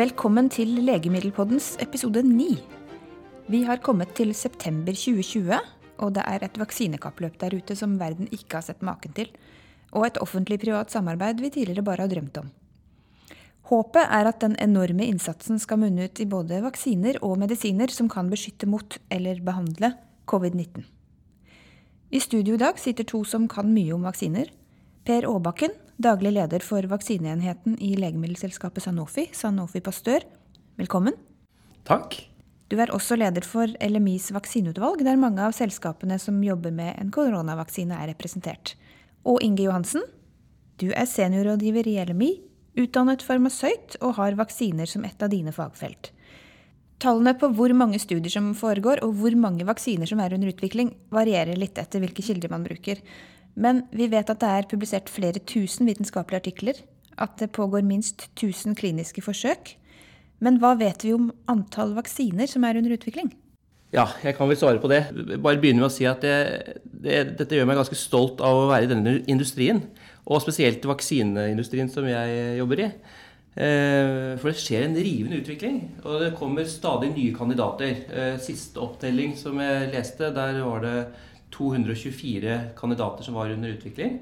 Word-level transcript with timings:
Velkommen 0.00 0.46
til 0.48 0.70
Legemiddelpoddens 0.86 1.74
episode 1.82 2.22
9. 2.24 2.44
Vi 3.52 3.58
har 3.66 3.82
kommet 3.84 4.14
til 4.16 4.30
september 4.38 4.94
2020, 4.96 5.58
og 6.00 6.14
det 6.16 6.22
er 6.30 6.44
et 6.46 6.56
vaksinekappløp 6.56 7.34
der 7.42 7.56
ute 7.58 7.74
som 7.76 7.98
verden 8.00 8.30
ikke 8.32 8.54
har 8.54 8.64
sett 8.64 8.80
maken 8.86 9.12
til. 9.18 9.28
Og 9.92 10.06
et 10.06 10.20
offentlig-privat 10.22 10.94
samarbeid 10.94 11.42
vi 11.42 11.50
tidligere 11.52 11.84
bare 11.84 12.06
har 12.06 12.12
drømt 12.14 12.38
om. 12.40 12.48
Håpet 13.68 14.06
er 14.06 14.30
at 14.30 14.40
den 14.40 14.56
enorme 14.62 15.10
innsatsen 15.10 15.60
skal 15.60 15.82
munne 15.82 16.08
ut 16.08 16.22
i 16.22 16.28
både 16.30 16.62
vaksiner 16.64 17.20
og 17.20 17.36
medisiner 17.42 17.92
som 17.92 18.08
kan 18.08 18.30
beskytte 18.32 18.70
mot 18.70 18.96
eller 19.10 19.42
behandle 19.44 19.92
covid-19. 20.32 20.86
I 22.08 22.24
studio 22.24 22.56
i 22.56 22.64
dag 22.64 22.80
sitter 22.80 23.04
to 23.04 23.26
som 23.28 23.50
kan 23.50 23.68
mye 23.74 23.92
om 23.98 24.08
vaksiner. 24.08 24.48
Per 25.04 25.28
Aabakken, 25.28 25.76
daglig 26.00 26.32
leder 26.32 26.64
for 26.64 26.86
vaksineenheten 26.88 27.76
i 27.82 27.94
legemiddelselskapet 28.00 28.84
Sanofi, 28.86 29.28
Sanofi 29.36 29.80
Pasteur. 29.84 30.24
Velkommen. 30.80 31.16
Takk. 31.84 32.16
Du 32.70 32.78
er 32.80 32.92
også 32.94 33.18
leder 33.18 33.44
for 33.44 33.68
LMIs 33.82 34.30
vaksineutvalg, 34.32 35.02
der 35.04 35.18
mange 35.20 35.42
av 35.44 35.56
selskapene 35.56 36.20
som 36.22 36.38
jobber 36.44 36.72
med 36.72 36.94
en 37.02 37.10
koronavaksine, 37.12 37.98
er 37.98 38.12
representert. 38.12 38.76
Og 39.26 39.42
Inge 39.44 39.66
Johansen, 39.66 40.06
du 40.80 40.88
er 40.94 41.08
seniorrådgiver 41.10 41.88
i 41.90 41.98
LMI, 42.08 42.30
utdannet 42.80 43.24
farmasøyt 43.26 43.98
og 44.00 44.14
har 44.20 44.38
vaksiner 44.38 44.88
som 44.88 45.04
et 45.04 45.20
av 45.20 45.32
dine 45.32 45.52
fagfelt. 45.52 46.12
Tallene 47.00 47.34
på 47.40 47.48
hvor 47.56 47.72
mange 47.76 47.98
studier 48.00 48.32
som 48.32 48.52
foregår, 48.56 49.02
og 49.04 49.16
hvor 49.18 49.34
mange 49.36 49.66
vaksiner 49.68 50.08
som 50.08 50.20
er 50.20 50.36
under 50.36 50.52
utvikling, 50.52 50.94
varierer 51.12 51.58
litt 51.58 51.80
etter 51.80 52.00
hvilke 52.00 52.24
kilder 52.24 52.52
man 52.52 52.64
bruker. 52.64 53.00
Men 53.54 53.84
vi 53.92 54.08
vet 54.12 54.30
at 54.30 54.40
det 54.42 54.48
er 54.48 54.70
publisert 54.70 55.10
flere 55.12 55.42
tusen 55.42 55.88
vitenskapelige 55.88 56.42
artikler, 56.42 56.80
at 57.20 57.36
det 57.40 57.52
pågår 57.52 57.84
minst 57.84 58.28
1000 58.36 58.76
kliniske 58.78 59.22
forsøk. 59.24 59.76
Men 60.40 60.60
hva 60.60 60.72
vet 60.80 61.04
vi 61.04 61.12
om 61.12 61.30
antall 61.50 61.92
vaksiner 61.98 62.48
som 62.48 62.64
er 62.64 62.80
under 62.80 62.96
utvikling? 62.96 63.32
Ja, 63.90 64.06
jeg 64.22 64.36
kan 64.38 64.48
vel 64.48 64.56
svare 64.56 64.78
på 64.80 64.88
det. 64.88 65.02
Bare 65.42 65.58
begynne 65.58 65.82
med 65.82 65.88
å 65.88 65.92
si 65.92 66.06
at 66.06 66.22
det, 66.22 66.78
det, 66.84 67.24
dette 67.40 67.58
gjør 67.58 67.66
meg 67.66 67.80
ganske 67.80 67.98
stolt 67.98 68.40
av 68.44 68.62
å 68.62 68.68
være 68.70 68.86
i 68.86 68.92
denne 68.92 69.16
industrien. 69.30 69.82
Og 70.30 70.40
spesielt 70.44 70.86
vaksineindustrien 70.86 71.90
som 71.90 72.06
jeg 72.06 72.60
jobber 72.60 72.84
i. 72.86 72.88
Eh, 73.58 74.36
for 74.38 74.52
det 74.52 74.60
skjer 74.62 74.86
en 74.86 74.94
rivende 74.94 75.40
utvikling, 75.40 75.80
og 76.04 76.20
det 76.22 76.36
kommer 76.38 76.68
stadig 76.70 77.10
nye 77.16 77.34
kandidater. 77.34 77.96
Eh, 78.14 78.36
siste 78.42 78.78
opptelling 78.78 79.34
som 79.36 79.58
jeg 79.58 79.90
leste, 79.90 80.30
der 80.36 80.60
var 80.62 80.84
det 80.86 80.94
224 81.54 82.58
kandidater 82.78 83.26
som 83.26 83.36
var 83.38 83.50
under 83.50 83.74
utvikling. 83.74 84.20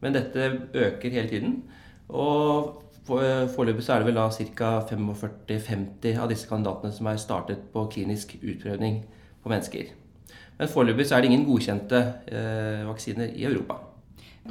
Men 0.00 0.16
dette 0.16 0.50
øker 0.74 1.10
hele 1.10 1.28
tiden. 1.28 1.62
Og 2.08 2.82
foreløpig 3.06 3.84
så 3.84 3.94
er 3.94 4.02
det 4.02 4.10
vel 4.10 4.18
da 4.18 4.28
ca. 4.30 4.72
45-50 4.90 6.20
av 6.20 6.28
disse 6.30 6.48
kandidatene 6.48 6.92
som 6.94 7.08
er 7.10 7.20
startet 7.20 7.64
på 7.72 7.86
klinisk 7.92 8.36
utprøvning 8.40 9.02
på 9.42 9.52
mennesker. 9.52 9.90
Men 10.60 10.68
foreløpig 10.68 11.08
så 11.08 11.16
er 11.16 11.24
det 11.24 11.30
ingen 11.32 11.48
godkjente 11.48 12.00
eh, 12.28 12.86
vaksiner 12.88 13.32
i 13.32 13.46
Europa. 13.48 13.78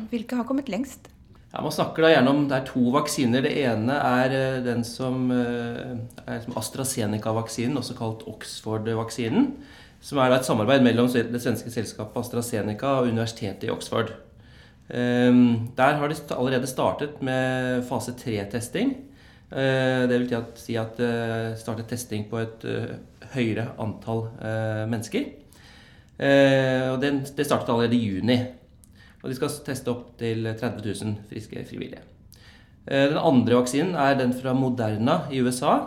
Hvilke 0.09 0.37
har 0.39 0.47
kommet 0.49 0.69
lengst? 0.69 1.09
Ja, 1.49 1.63
man 1.65 1.73
snakker 1.73 2.05
da 2.05 2.11
gjerne 2.11 2.29
om 2.29 2.43
Det 2.49 2.57
er 2.59 2.65
to 2.67 2.81
vaksiner. 2.93 3.41
Det 3.45 3.53
ene 3.63 3.97
er 4.05 4.33
eh, 4.37 4.61
den 4.65 4.83
som 4.85 5.29
eh, 5.33 5.97
er 6.25 6.41
som 6.45 6.57
AstraZeneca-vaksinen, 6.61 7.77
også 7.77 7.97
kalt 7.97 8.25
Oxford-vaksinen 8.29 9.53
som 10.01 10.21
er 10.21 10.33
et 10.33 10.47
samarbeid 10.47 10.83
mellom 10.85 11.09
det 11.11 11.41
svenske 11.43 11.71
selskapet 11.73 12.21
AstraZeneca 12.23 12.99
og 12.99 13.11
universitetet 13.11 13.67
i 13.67 13.73
Oxford. 13.73 14.13
Ehm, 14.89 15.69
der 15.77 15.99
har 15.99 16.07
de 16.07 16.15
allerede 16.35 16.67
startet 16.67 17.21
med 17.21 17.83
fase 17.89 18.15
3-testing. 18.17 18.95
Eh, 19.51 20.05
det 20.09 20.19
vil 20.19 20.29
si 20.57 20.77
at 20.77 20.97
de 20.97 21.05
eh, 21.05 21.57
startet 21.57 21.89
testing 21.89 22.27
på 22.29 22.37
et 22.41 22.65
eh, 22.69 22.97
høyere 23.33 23.71
antall 23.81 24.27
mennesker. 24.89 25.25
Og 26.19 26.97
det 26.99 27.45
startet 27.45 27.69
allerede 27.69 27.95
i 27.95 28.09
juni. 28.09 28.35
Og 29.21 29.29
de 29.29 29.35
skal 29.37 29.53
teste 29.63 29.91
opp 29.91 30.17
til 30.19 30.49
30 30.59 30.81
000 30.83 31.13
friske 31.29 31.63
frivillige. 31.69 32.01
Den 32.89 33.19
andre 33.21 33.55
vaksinen 33.55 33.93
er 33.95 34.17
den 34.19 34.33
fra 34.33 34.51
Moderna 34.57 35.21
i 35.31 35.39
USA. 35.39 35.77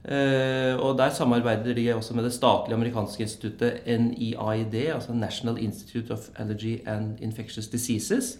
Uh, 0.00 0.80
og 0.80 0.96
Der 0.98 1.10
samarbeider 1.12 1.74
de 1.74 1.94
også 1.94 2.14
med 2.14 2.24
det 2.24 2.32
statlige 2.32 2.74
amerikanske 2.74 3.22
instituttet 3.22 3.80
NEID, 3.86 4.74
altså 4.94 5.12
National 5.12 5.62
Institute 5.62 6.10
of 6.10 6.28
Allergy 6.38 6.80
and 6.86 7.18
Infectious 7.20 7.68
Diseases, 7.68 8.38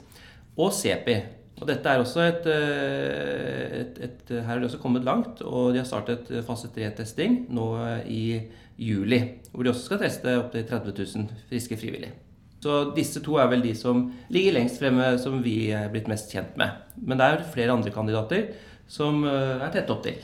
og 0.56 0.72
CEPI. 0.72 1.20
Og 1.60 1.68
dette 1.68 1.88
er 1.88 2.00
også 2.00 2.20
et, 2.24 2.46
eh, 2.48 3.80
et, 3.80 3.98
et, 4.00 4.30
Her 4.30 4.42
har 4.42 4.58
de 4.58 4.64
også 4.64 4.78
kommet 4.78 5.04
langt, 5.04 5.42
og 5.42 5.72
de 5.72 5.78
har 5.78 5.84
startet 5.84 6.44
fase 6.46 6.68
3-testing 6.76 7.46
nå 7.52 7.66
i 8.06 8.40
juli. 8.78 9.20
Hvor 9.52 9.62
de 9.62 9.70
også 9.70 9.84
skal 9.84 9.98
teste 9.98 10.38
opptil 10.38 10.64
30 10.64 10.94
000 11.16 11.28
friske 11.50 11.76
frivillige. 11.76 12.12
Så 12.60 12.92
disse 12.96 13.20
to 13.24 13.36
er 13.40 13.48
vel 13.48 13.62
de 13.64 13.74
som 13.76 14.06
ligger 14.28 14.56
lengst 14.56 14.80
fremme, 14.80 15.18
som 15.18 15.40
vi 15.44 15.70
er 15.76 15.88
blitt 15.92 16.08
mest 16.08 16.32
kjent 16.32 16.56
med. 16.60 16.80
Men 16.96 17.20
det 17.20 17.26
er 17.26 17.46
flere 17.52 17.72
andre 17.72 17.92
kandidater 17.92 18.50
som 18.88 19.24
eh, 19.24 19.60
er 19.60 19.72
tett 19.72 19.92
opp 19.92 20.04
til. 20.04 20.16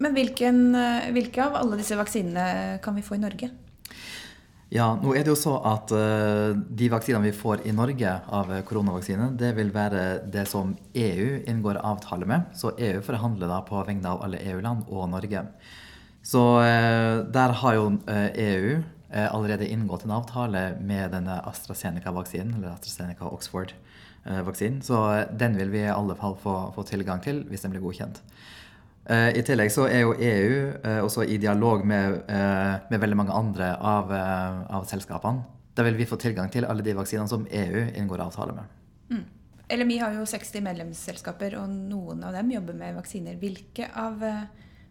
Men 0.00 0.16
hvilken, 0.16 0.74
eh, 0.74 1.10
hvilke 1.12 1.42
av 1.44 1.58
alle 1.60 1.76
disse 1.80 1.96
vaksinene 1.98 2.78
kan 2.82 2.96
vi 2.96 3.04
få 3.04 3.18
i 3.18 3.20
Norge? 3.20 3.50
Ja, 4.72 4.94
nå 4.96 5.12
er 5.12 5.26
det 5.26 5.32
jo 5.32 5.38
så 5.38 5.56
at 5.66 5.90
uh, 5.90 6.54
De 6.54 6.86
vaksinene 6.92 7.26
vi 7.26 7.34
får 7.34 7.64
i 7.66 7.72
Norge 7.74 8.12
av 8.30 8.52
koronavaksine, 8.68 9.32
det 9.36 9.50
vil 9.56 9.72
være 9.74 10.30
det 10.30 10.44
som 10.48 10.76
EU 10.94 11.26
inngår 11.50 11.82
avtale 11.82 12.28
med. 12.30 12.54
Så 12.54 12.72
EU 12.78 13.02
forhandler 13.04 13.50
da 13.50 13.58
på 13.66 13.82
vegne 13.88 14.14
av 14.14 14.22
alle 14.24 14.38
EU-land 14.52 14.86
og 14.88 15.10
Norge. 15.10 15.44
Så 16.22 16.40
der 17.32 17.54
har 17.62 17.74
jo 17.74 17.84
EU 18.06 18.82
allerede 19.10 19.66
inngått 19.72 20.04
en 20.04 20.12
avtale 20.18 20.60
med 20.84 21.14
denne 21.16 21.38
AstraZeneca-vaksinen, 21.48 22.58
eller 22.58 22.74
AstraZeneca 22.74 23.30
Oxford-vaksinen. 23.32 24.82
Så 24.84 25.00
den 25.32 25.56
vil 25.56 25.72
vi 25.72 25.80
i 25.80 25.90
alle 25.90 26.14
fall 26.20 26.36
få, 26.38 26.58
få 26.76 26.84
tilgang 26.86 27.24
til 27.24 27.40
hvis 27.48 27.64
den 27.64 27.72
blir 27.72 27.82
godkjent. 27.88 28.20
Eh, 29.10 29.38
I 29.38 29.42
tillegg 29.42 29.72
så 29.74 29.88
er 29.90 30.04
jo 30.04 30.12
EU 30.14 30.58
eh, 30.86 31.00
også 31.02 31.24
i 31.26 31.38
dialog 31.42 31.82
med, 31.88 32.20
eh, 32.30 32.74
med 32.92 33.00
veldig 33.02 33.16
mange 33.18 33.34
andre 33.34 33.72
av, 33.74 34.12
av, 34.12 34.84
selskapene. 34.86 35.42
Da 35.74 35.82
vil 35.86 35.98
vi 35.98 36.06
få 36.06 36.18
tilgang 36.20 36.50
til 36.52 36.66
alle 36.68 36.84
de 36.86 36.94
vaksinene 36.94 37.30
som 37.30 37.46
EU 37.46 37.88
inngår 37.98 38.22
avtale 38.22 38.54
med. 38.54 38.76
Mm. 39.10 39.24
LMI 39.80 39.96
har 40.02 40.14
jo 40.18 40.26
60 40.28 40.62
medlemsselskaper, 40.66 41.56
og 41.58 41.70
noen 41.70 42.22
av 42.26 42.36
dem 42.36 42.52
jobber 42.54 42.76
med 42.78 42.98
vaksiner. 42.98 43.38
Hvilke 43.40 43.88
av 43.98 44.22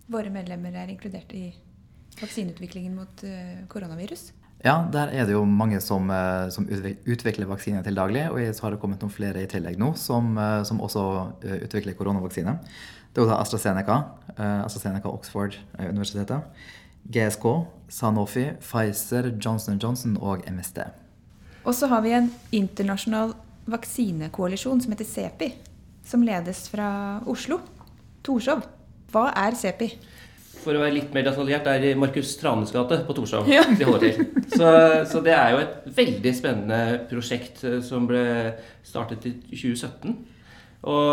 våre 0.10 0.32
medlemmer 0.34 0.76
er 0.82 0.92
inkludert 0.92 1.32
i 1.36 1.50
vaksineutviklingen 2.20 2.96
mot 2.96 3.24
koronavirus? 3.72 4.30
Ja, 4.64 4.82
der 4.92 5.12
er 5.16 5.28
det 5.28 5.36
jo 5.36 5.44
mange 5.48 5.80
som, 5.84 6.08
som 6.52 6.66
utvikler 6.72 7.48
vaksiner 7.52 7.84
til 7.84 8.00
daglig. 8.00 8.24
Og 8.32 8.40
så 8.56 8.66
har 8.66 8.76
det 8.76 8.80
kommet 8.82 9.04
noen 9.04 9.14
flere 9.14 9.44
i 9.44 9.52
tillegg 9.52 9.78
nå 9.80 9.92
som, 10.00 10.32
som 10.68 10.80
også 10.84 11.04
utvikler 11.60 12.00
koronavaksine. 12.00 12.56
Det 13.16 13.26
er 13.26 13.34
AstraZeneca, 13.36 13.96
uh, 14.38 14.66
AstraZeneca 14.66 15.10
Oxford-universitetet. 15.10 16.38
Eh, 16.38 16.76
GSK, 17.10 17.46
Sanofi, 17.90 18.46
Pfizer, 18.62 19.32
Johnson 19.46 19.80
Johnson 19.84 20.18
og 20.22 20.44
MSD. 20.48 20.84
Og 21.64 21.74
så 21.76 21.88
har 21.88 22.04
vi 22.06 22.14
en 22.14 22.30
internasjonal 22.52 23.34
vaksinekoalisjon 23.70 24.82
som 24.82 24.94
heter 24.94 25.08
CEPI, 25.10 25.50
som 26.06 26.24
ledes 26.26 26.68
fra 26.70 26.90
Oslo. 27.30 27.60
Torshov. 28.24 28.66
Hva 29.10 29.30
er 29.38 29.58
CEPI? 29.58 29.90
For 30.60 30.76
å 30.76 30.82
være 30.82 30.98
litt 30.98 31.14
mer 31.16 31.24
detaljert, 31.24 31.66
det 31.66 31.92
er 31.94 32.00
Markus 32.00 32.34
Tranes 32.40 32.74
gate 32.76 33.00
på 33.08 33.16
Torshov 33.16 33.48
ja. 33.50 33.64
de 33.64 33.86
holder 33.88 34.10
til. 34.10 34.26
Så, 34.52 34.72
så, 35.08 35.22
det 35.24 35.34
er 35.34 35.54
jo 35.56 35.62
et 35.64 35.78
veldig 35.96 36.34
spennende 36.36 36.82
prosjekt 37.10 37.64
eh, 37.68 37.80
som 37.86 38.08
ble 38.10 38.24
startet 38.86 39.30
i 39.30 39.34
2017. 39.54 40.18
Og, 40.80 41.10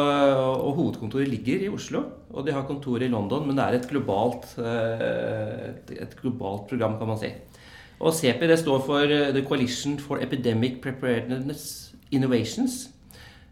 og, 0.63 0.75
hovedkontoret 0.79 1.27
ligger 1.27 1.65
i 1.65 1.71
Oslo, 1.73 2.05
og 2.31 2.47
de 2.47 2.55
har 2.55 2.67
kontor 2.69 3.03
i 3.03 3.11
London, 3.11 3.49
men 3.49 3.59
det 3.59 3.65
er 3.65 3.79
et 3.81 3.89
globalt, 3.91 4.53
eh, 4.63 5.73
et, 5.73 5.91
et 6.05 6.15
globalt 6.21 6.69
program, 6.71 6.95
kan 7.01 7.11
man 7.11 7.19
si. 7.19 7.33
Og 7.99 8.15
CEPI 8.15 8.47
det 8.47 8.61
står 8.61 8.85
for 8.87 9.11
eh, 9.11 9.33
The 9.35 9.43
Coalition 9.47 9.99
for 9.99 10.23
Epidemic 10.23 10.79
Preparedness 10.85 11.97
Innovations. 12.15 12.85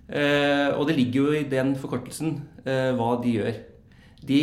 Eh, 0.07 0.71
og 0.77 0.87
det 0.87 0.99
ligger 1.01 1.21
jo 1.21 1.35
i 1.35 1.49
den 1.51 1.75
forkortelsen 1.81 2.37
hva 2.65 3.11
de 3.21 3.35
gjør. 3.41 3.57
De, 4.25 4.39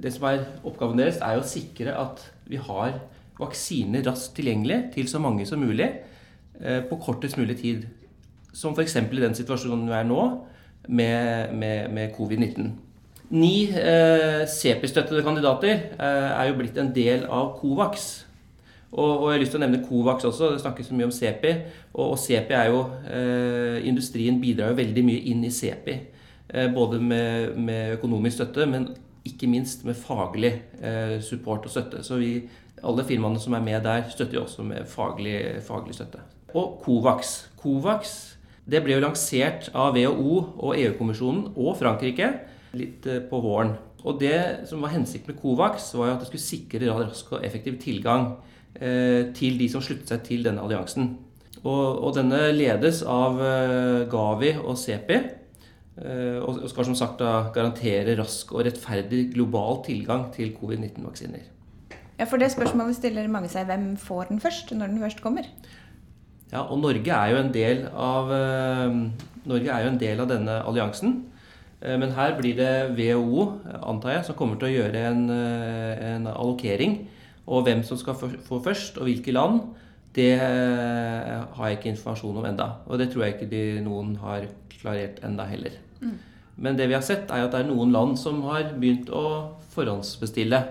det 0.00 0.10
som 0.14 0.30
er 0.30 0.46
Oppgaven 0.64 0.96
deres 0.96 1.18
er 1.20 1.36
å 1.36 1.44
sikre 1.44 1.92
at 1.92 2.22
vi 2.48 2.56
har 2.56 3.02
vaksiner 3.36 4.06
raskt 4.06 4.38
tilgjengelig 4.38 4.78
til 4.94 5.10
så 5.10 5.20
mange 5.20 5.44
som 5.44 5.60
mulig 5.60 5.90
på 6.56 6.96
kortest 7.04 7.36
mulig 7.36 7.58
tid. 7.60 7.84
Som 8.56 8.72
f.eks. 8.72 8.96
i 8.96 9.22
den 9.22 9.36
situasjonen 9.36 9.88
vi 9.90 9.96
er 9.98 10.06
nå, 10.08 10.22
med, 10.88 11.54
med, 11.54 11.90
med 11.92 12.12
covid-19. 12.16 12.70
Ni 13.36 13.66
eh, 13.66 14.44
CEPI-støttede 14.48 15.24
kandidater 15.26 15.72
eh, 15.98 16.28
er 16.30 16.48
jo 16.48 16.56
blitt 16.60 16.78
en 16.78 16.92
del 16.94 17.26
av 17.26 17.56
Covax. 17.60 18.06
Og, 18.92 19.10
og, 19.10 19.24
jeg 19.28 19.34
har 19.34 19.42
lyst 19.42 19.52
til 19.56 19.60
å 19.60 19.64
nevne 19.64 19.82
Covax 19.84 20.28
også. 20.28 20.52
Det 20.54 20.62
snakkes 20.62 20.88
så 20.88 20.96
mye 20.96 21.08
om 21.08 21.14
CEPI. 21.14 21.54
Og, 21.96 22.04
og 22.12 22.20
CEPI 22.22 22.54
er 22.56 22.70
jo 22.70 22.84
eh, 23.10 23.88
Industrien 23.90 24.38
bidrar 24.40 24.70
jo 24.72 24.78
veldig 24.78 25.04
mye 25.08 25.24
inn 25.32 25.42
i 25.44 25.50
CEPI. 25.52 25.96
Eh, 26.48 26.70
både 26.72 27.02
med, 27.02 27.58
med, 27.58 27.96
økonomisk 27.98 28.38
støtte, 28.38 28.68
men 28.70 28.92
ikke 29.26 29.50
minst 29.50 29.82
med 29.84 29.98
faglig 29.98 30.52
eh, 30.78 31.18
support 31.20 31.66
og 31.66 31.74
støtte. 31.74 32.04
Så 32.06 32.20
vi, 32.22 32.30
alle 32.86 33.04
firmaene 33.04 33.42
som 33.42 33.58
er 33.58 33.66
med 33.66 33.82
der, 33.84 34.06
støtter 34.14 34.38
jo 34.38 34.46
også 34.46 34.64
med 34.64 34.86
faglig, 34.88 35.36
faglig 35.66 35.98
støtte. 35.98 36.22
Og 36.54 36.78
Covax. 36.86 37.50
Covax 37.58 38.35
det 38.66 38.82
ble 38.82 38.96
jo 38.96 39.02
lansert 39.04 39.68
av 39.78 39.94
WHO 39.94 40.36
og 40.58 40.74
EU-kommisjonen 40.74 41.52
og 41.54 41.76
Frankrike 41.78 42.32
litt 42.76 43.06
eh, 43.06 43.22
på 43.22 43.40
våren. 43.42 43.76
Og 44.06 44.18
det 44.20 44.66
som 44.70 44.82
var 44.82 44.94
hensikten 44.94 45.32
med 45.32 45.40
Covax, 45.40 45.92
var 45.94 46.10
jo 46.10 46.16
at 46.16 46.24
det 46.24 46.28
skulle 46.30 46.46
sikre 46.46 46.90
rask 46.90 47.32
og 47.34 47.46
effektiv 47.46 47.78
tilgang 47.82 48.34
eh, 48.74 49.32
til 49.36 49.58
de 49.60 49.70
som 49.70 49.82
sluttet 49.84 50.10
seg 50.10 50.26
til 50.26 50.46
denne 50.46 50.62
alliansen. 50.62 51.14
Og, 51.62 52.02
og 52.04 52.12
denne 52.18 52.48
ledes 52.54 53.02
av 53.06 53.40
eh, 53.42 54.04
Gavi 54.10 54.56
og 54.62 54.78
CEPI. 54.82 55.24
Og 55.96 56.58
skal 56.68 56.84
som 56.84 56.96
sagt 56.98 57.22
da 57.22 57.46
garantere 57.54 58.18
rask 58.18 58.50
og 58.52 58.66
rettferdig 58.66 59.30
global 59.32 59.78
tilgang 59.86 60.26
til 60.34 60.50
covid-19-vaksiner. 60.52 61.46
Ja, 62.18 62.26
For 62.28 62.36
det 62.36 62.50
spørsmålet 62.52 62.98
stiller 62.98 63.30
mange 63.32 63.48
seg. 63.48 63.64
Hvem 63.70 63.94
får 63.96 64.28
den 64.28 64.42
først, 64.44 64.74
når 64.76 64.92
den 64.92 65.00
først 65.00 65.22
kommer? 65.24 65.48
Ja, 66.52 66.62
og 66.62 66.78
Norge 66.78 67.10
er 67.10 67.32
jo 67.32 67.38
en 67.40 67.54
del 67.54 67.86
av, 67.90 68.28
Norge 69.46 69.72
er 69.72 69.82
jo 69.82 69.90
en 69.90 69.98
del 70.00 70.20
av 70.22 70.28
denne 70.30 70.60
alliansen. 70.62 71.16
Eh, 71.80 71.96
men 72.00 72.14
her 72.16 72.36
blir 72.38 72.56
det 72.56 72.72
WHO, 72.96 73.46
antar 73.82 74.16
jeg, 74.16 74.26
som 74.28 74.38
kommer 74.38 74.60
til 74.60 74.70
å 74.70 74.76
gjøre 74.76 75.02
en, 75.10 75.26
eh, 75.30 76.14
en 76.14 76.26
allokering. 76.26 77.06
Og 77.46 77.64
hvem 77.64 77.82
som 77.84 77.98
skal 77.98 78.14
få 78.14 78.62
først, 78.62 78.98
og 78.98 79.04
hvilke 79.06 79.32
land, 79.32 79.60
det 80.16 80.32
eh, 80.40 81.42
har 81.56 81.68
jeg 81.68 81.78
ikke 81.78 81.92
informasjon 81.92 82.38
om 82.40 82.46
enda. 82.48 82.70
Og 82.86 82.98
det 82.98 83.10
tror 83.12 83.24
jeg 83.24 83.34
ikke 83.36 83.50
de, 83.50 83.80
noen 83.84 84.16
har 84.16 84.48
klarert 84.80 85.20
enda 85.24 85.44
heller. 85.44 85.76
Mm. 86.00 86.16
Men 86.56 86.76
det 86.76 86.88
vi 86.88 86.96
har 86.96 87.04
sett, 87.04 87.30
er 87.30 87.44
at 87.44 87.52
det 87.52 87.60
er 87.60 87.68
noen 87.68 87.92
land 87.92 88.16
som 88.18 88.40
har 88.48 88.72
begynt 88.80 89.10
å 89.12 89.56
forhåndsbestille 89.74 90.62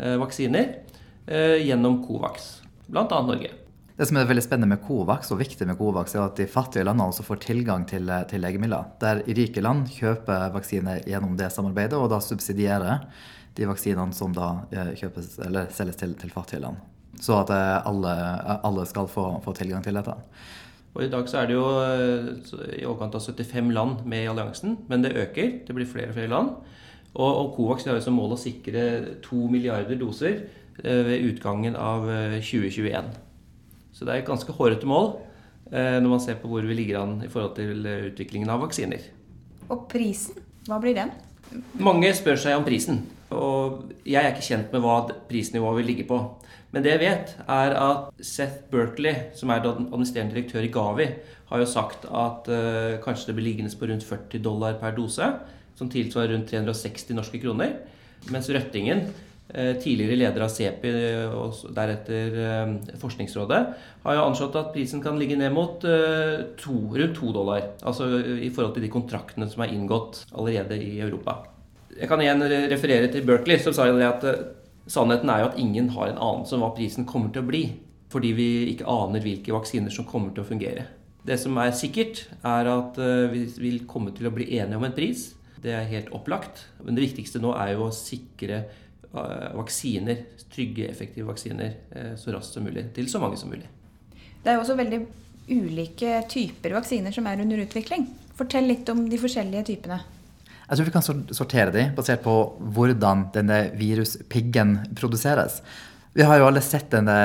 eh, 0.00 0.16
vaksiner 0.16 0.80
eh, 1.28 1.60
gjennom 1.60 2.00
Covax. 2.06 2.62
Annet 2.88 3.28
Norge. 3.28 3.65
Det 3.96 4.04
som 4.04 4.18
er 4.20 4.26
veldig 4.28 4.42
spennende 4.44 4.74
med 4.74 4.82
Covax, 4.84 5.30
og 5.32 5.38
viktig 5.40 5.64
med 5.64 5.78
Covax, 5.78 6.12
er 6.12 6.26
at 6.26 6.36
de 6.36 6.44
fattige 6.52 6.84
landene 6.84 7.08
også 7.08 7.24
får 7.24 7.38
tilgang 7.46 7.86
til, 7.88 8.10
til 8.28 8.42
legemidler. 8.44 8.90
Der 9.00 9.22
rike 9.24 9.62
land 9.64 9.86
kjøper 9.88 10.50
vaksiner 10.52 11.00
gjennom 11.08 11.38
det 11.40 11.48
samarbeidet, 11.54 11.96
og 11.96 12.10
da 12.12 12.18
subsidierer 12.20 13.06
de 13.56 13.70
vaksinene 13.70 14.12
som 14.12 14.36
da 14.36 14.50
eh, 14.68 14.92
kjøpes, 15.00 15.38
eller 15.48 15.72
selges 15.72 15.96
til, 16.02 16.12
til 16.20 16.34
fattige 16.34 16.60
land. 16.66 16.84
Så 17.24 17.38
at 17.40 17.54
eh, 17.56 17.88
alle, 17.88 18.12
alle 18.68 18.84
skal 18.84 19.08
få, 19.08 19.30
få, 19.40 19.56
tilgang 19.56 19.80
til 19.86 19.96
dette. 19.96 20.12
Og 20.92 21.04
I 21.06 21.10
dag 21.12 21.32
så 21.32 21.40
er 21.40 21.48
det 21.48 21.56
jo 21.56 21.66
eh, 21.80 22.30
i 22.76 22.84
overkant 22.84 23.16
av 23.16 23.24
75 23.24 23.72
land 23.72 24.04
med 24.04 24.26
i 24.26 24.28
alliansen, 24.28 24.76
men 24.92 25.08
det 25.08 25.16
øker. 25.16 25.62
Det 25.64 25.76
blir 25.76 25.88
flere 25.88 26.12
og 26.12 26.18
flere 26.20 26.34
land. 26.36 26.52
Og, 27.16 27.30
og 27.30 27.54
Covax 27.56 27.88
har 27.88 27.96
jo 27.96 28.04
som 28.04 28.20
mål 28.20 28.36
å 28.36 28.44
sikre 28.44 28.82
to 29.24 29.46
milliarder 29.48 29.96
doser 29.96 30.42
ved 30.84 31.30
utgangen 31.30 31.72
av 31.80 32.04
2021. 32.44 33.14
Så 33.96 34.04
det 34.04 34.12
er 34.12 34.20
et 34.20 34.28
ganske 34.28 34.52
hårete 34.52 34.88
mål 34.88 35.14
eh, 35.72 35.96
når 36.02 36.10
man 36.10 36.20
ser 36.20 36.36
på 36.40 36.50
hvor 36.50 36.66
vi 36.68 36.76
ligger 36.76 37.00
an 37.00 37.14
i 37.24 37.30
forhold 37.32 37.54
til 37.56 37.86
eh, 37.88 38.10
utviklingen 38.10 38.52
av 38.52 38.60
vaksiner. 38.66 39.06
Og 39.72 39.86
prisen, 39.88 40.42
hva 40.68 40.76
blir 40.82 40.98
den? 40.98 41.14
Mange 41.80 42.10
spør 42.16 42.36
seg 42.42 42.58
om 42.58 42.66
prisen. 42.66 43.00
Og 43.32 43.94
jeg 44.06 44.20
er 44.20 44.34
ikke 44.34 44.44
kjent 44.44 44.74
med 44.74 44.84
hva 44.84 44.98
prisnivået 45.30 45.80
vil 45.80 45.90
ligge 45.94 46.06
på. 46.10 46.20
Men 46.74 46.84
det 46.84 46.92
jeg 46.92 47.02
vet, 47.02 47.32
er 47.48 47.74
at 47.78 48.20
Seth 48.20 48.66
Berkley, 48.70 49.30
som 49.38 49.50
er 49.50 49.64
administrerende 49.64 50.34
direktør 50.34 50.66
i 50.66 50.70
Gavi, 50.74 51.06
har 51.48 51.62
jo 51.62 51.68
sagt 51.70 52.04
at 52.04 52.50
uh, 52.50 52.98
kanskje 53.02 53.30
det 53.30 53.36
blir 53.38 53.46
liggende 53.48 53.72
på 53.78 53.88
rundt 53.88 54.04
40 54.04 54.42
dollar 54.44 54.76
per 54.80 54.94
dose, 54.96 55.30
som 55.78 55.90
tilsvarer 55.90 56.34
rundt 56.34 56.50
360 56.50 57.16
norske 57.16 57.40
kroner. 57.42 57.78
Mens 58.34 58.50
Røttingen 58.50 59.06
tidligere 59.56 60.18
leder 60.20 60.44
av 60.44 60.50
CEPI 60.52 60.90
og 61.32 61.72
deretter 61.76 62.34
eh, 62.42 62.72
Forskningsrådet, 63.00 63.60
har 64.04 64.18
jo 64.18 64.24
anslått 64.26 64.58
at 64.60 64.72
prisen 64.74 65.00
kan 65.04 65.16
ligge 65.20 65.38
ned 65.40 65.54
mot 65.54 65.84
eh, 65.88 66.42
to, 66.60 66.76
rundt 66.92 67.16
to 67.16 67.32
dollar. 67.32 67.70
Altså 67.80 68.10
i 68.20 68.50
forhold 68.50 68.76
til 68.76 68.84
de 68.84 68.92
kontraktene 68.92 69.48
som 69.48 69.64
er 69.64 69.72
inngått 69.72 70.26
allerede 70.36 70.76
i 70.76 70.98
Europa. 71.00 71.38
Jeg 71.96 72.10
kan 72.10 72.20
igjen 72.20 72.44
referere 72.68 73.08
til 73.12 73.24
Berkeley, 73.24 73.62
som 73.62 73.72
sa 73.72 73.88
at 73.88 74.26
sannheten 74.92 75.32
er 75.32 75.42
jo 75.42 75.48
at 75.48 75.58
ingen 75.62 75.88
har 75.96 76.10
en 76.10 76.20
anelse 76.20 76.58
om 76.58 76.66
hva 76.66 76.74
prisen 76.76 77.08
kommer 77.08 77.32
til 77.32 77.46
å 77.46 77.48
bli. 77.48 77.64
Fordi 78.12 78.34
vi 78.36 78.50
ikke 78.74 78.86
aner 78.86 79.24
hvilke 79.24 79.54
vaksiner 79.56 79.90
som 79.90 80.04
kommer 80.06 80.36
til 80.36 80.44
å 80.44 80.50
fungere. 80.50 80.84
Det 81.26 81.40
som 81.40 81.56
er 81.58 81.72
sikkert, 81.74 82.26
er 82.46 82.68
at 82.70 83.00
vi 83.32 83.48
vil 83.56 83.80
komme 83.88 84.12
til 84.14 84.28
å 84.28 84.34
bli 84.36 84.46
enige 84.60 84.78
om 84.78 84.84
en 84.86 84.94
pris. 84.94 85.32
Det 85.58 85.72
er 85.74 85.88
helt 85.90 86.12
opplagt. 86.14 86.68
Men 86.84 86.94
det 86.94 87.08
viktigste 87.08 87.40
nå 87.42 87.56
er 87.56 87.72
jo 87.72 87.88
å 87.88 87.94
sikre 87.96 88.60
Eh, 88.60 88.85
vaksiner, 89.56 90.22
trygge, 90.52 90.88
effektive 90.90 91.28
vaksiner 91.28 91.72
eh, 91.90 92.12
så 92.20 92.34
raskt 92.34 92.56
som 92.56 92.66
mulig 92.66 92.88
til 92.96 93.08
så 93.10 93.20
mange 93.22 93.38
som 93.40 93.50
mulig. 93.52 93.66
Det 94.42 94.52
er 94.52 94.58
jo 94.58 94.64
også 94.64 94.76
veldig 94.78 95.00
ulike 95.50 96.20
typer 96.30 96.74
vaksiner 96.76 97.14
som 97.14 97.26
er 97.30 97.42
under 97.42 97.62
utvikling. 97.64 98.06
Fortell 98.36 98.68
litt 98.68 98.88
om 98.92 99.04
de 99.10 99.18
forskjellige 99.20 99.66
typene. 99.72 100.00
Jeg 100.66 100.78
tror 100.78 100.88
vi 100.88 100.94
kan 100.96 101.06
sortere 101.06 101.74
de 101.74 101.84
basert 101.94 102.24
på 102.24 102.34
hvordan 102.74 103.28
denne 103.34 103.58
viruspiggen 103.78 104.80
produseres. 104.98 105.60
Vi 106.16 106.24
har 106.26 106.40
jo 106.40 106.48
alle 106.48 106.62
sett 106.64 106.88
denne, 106.90 107.16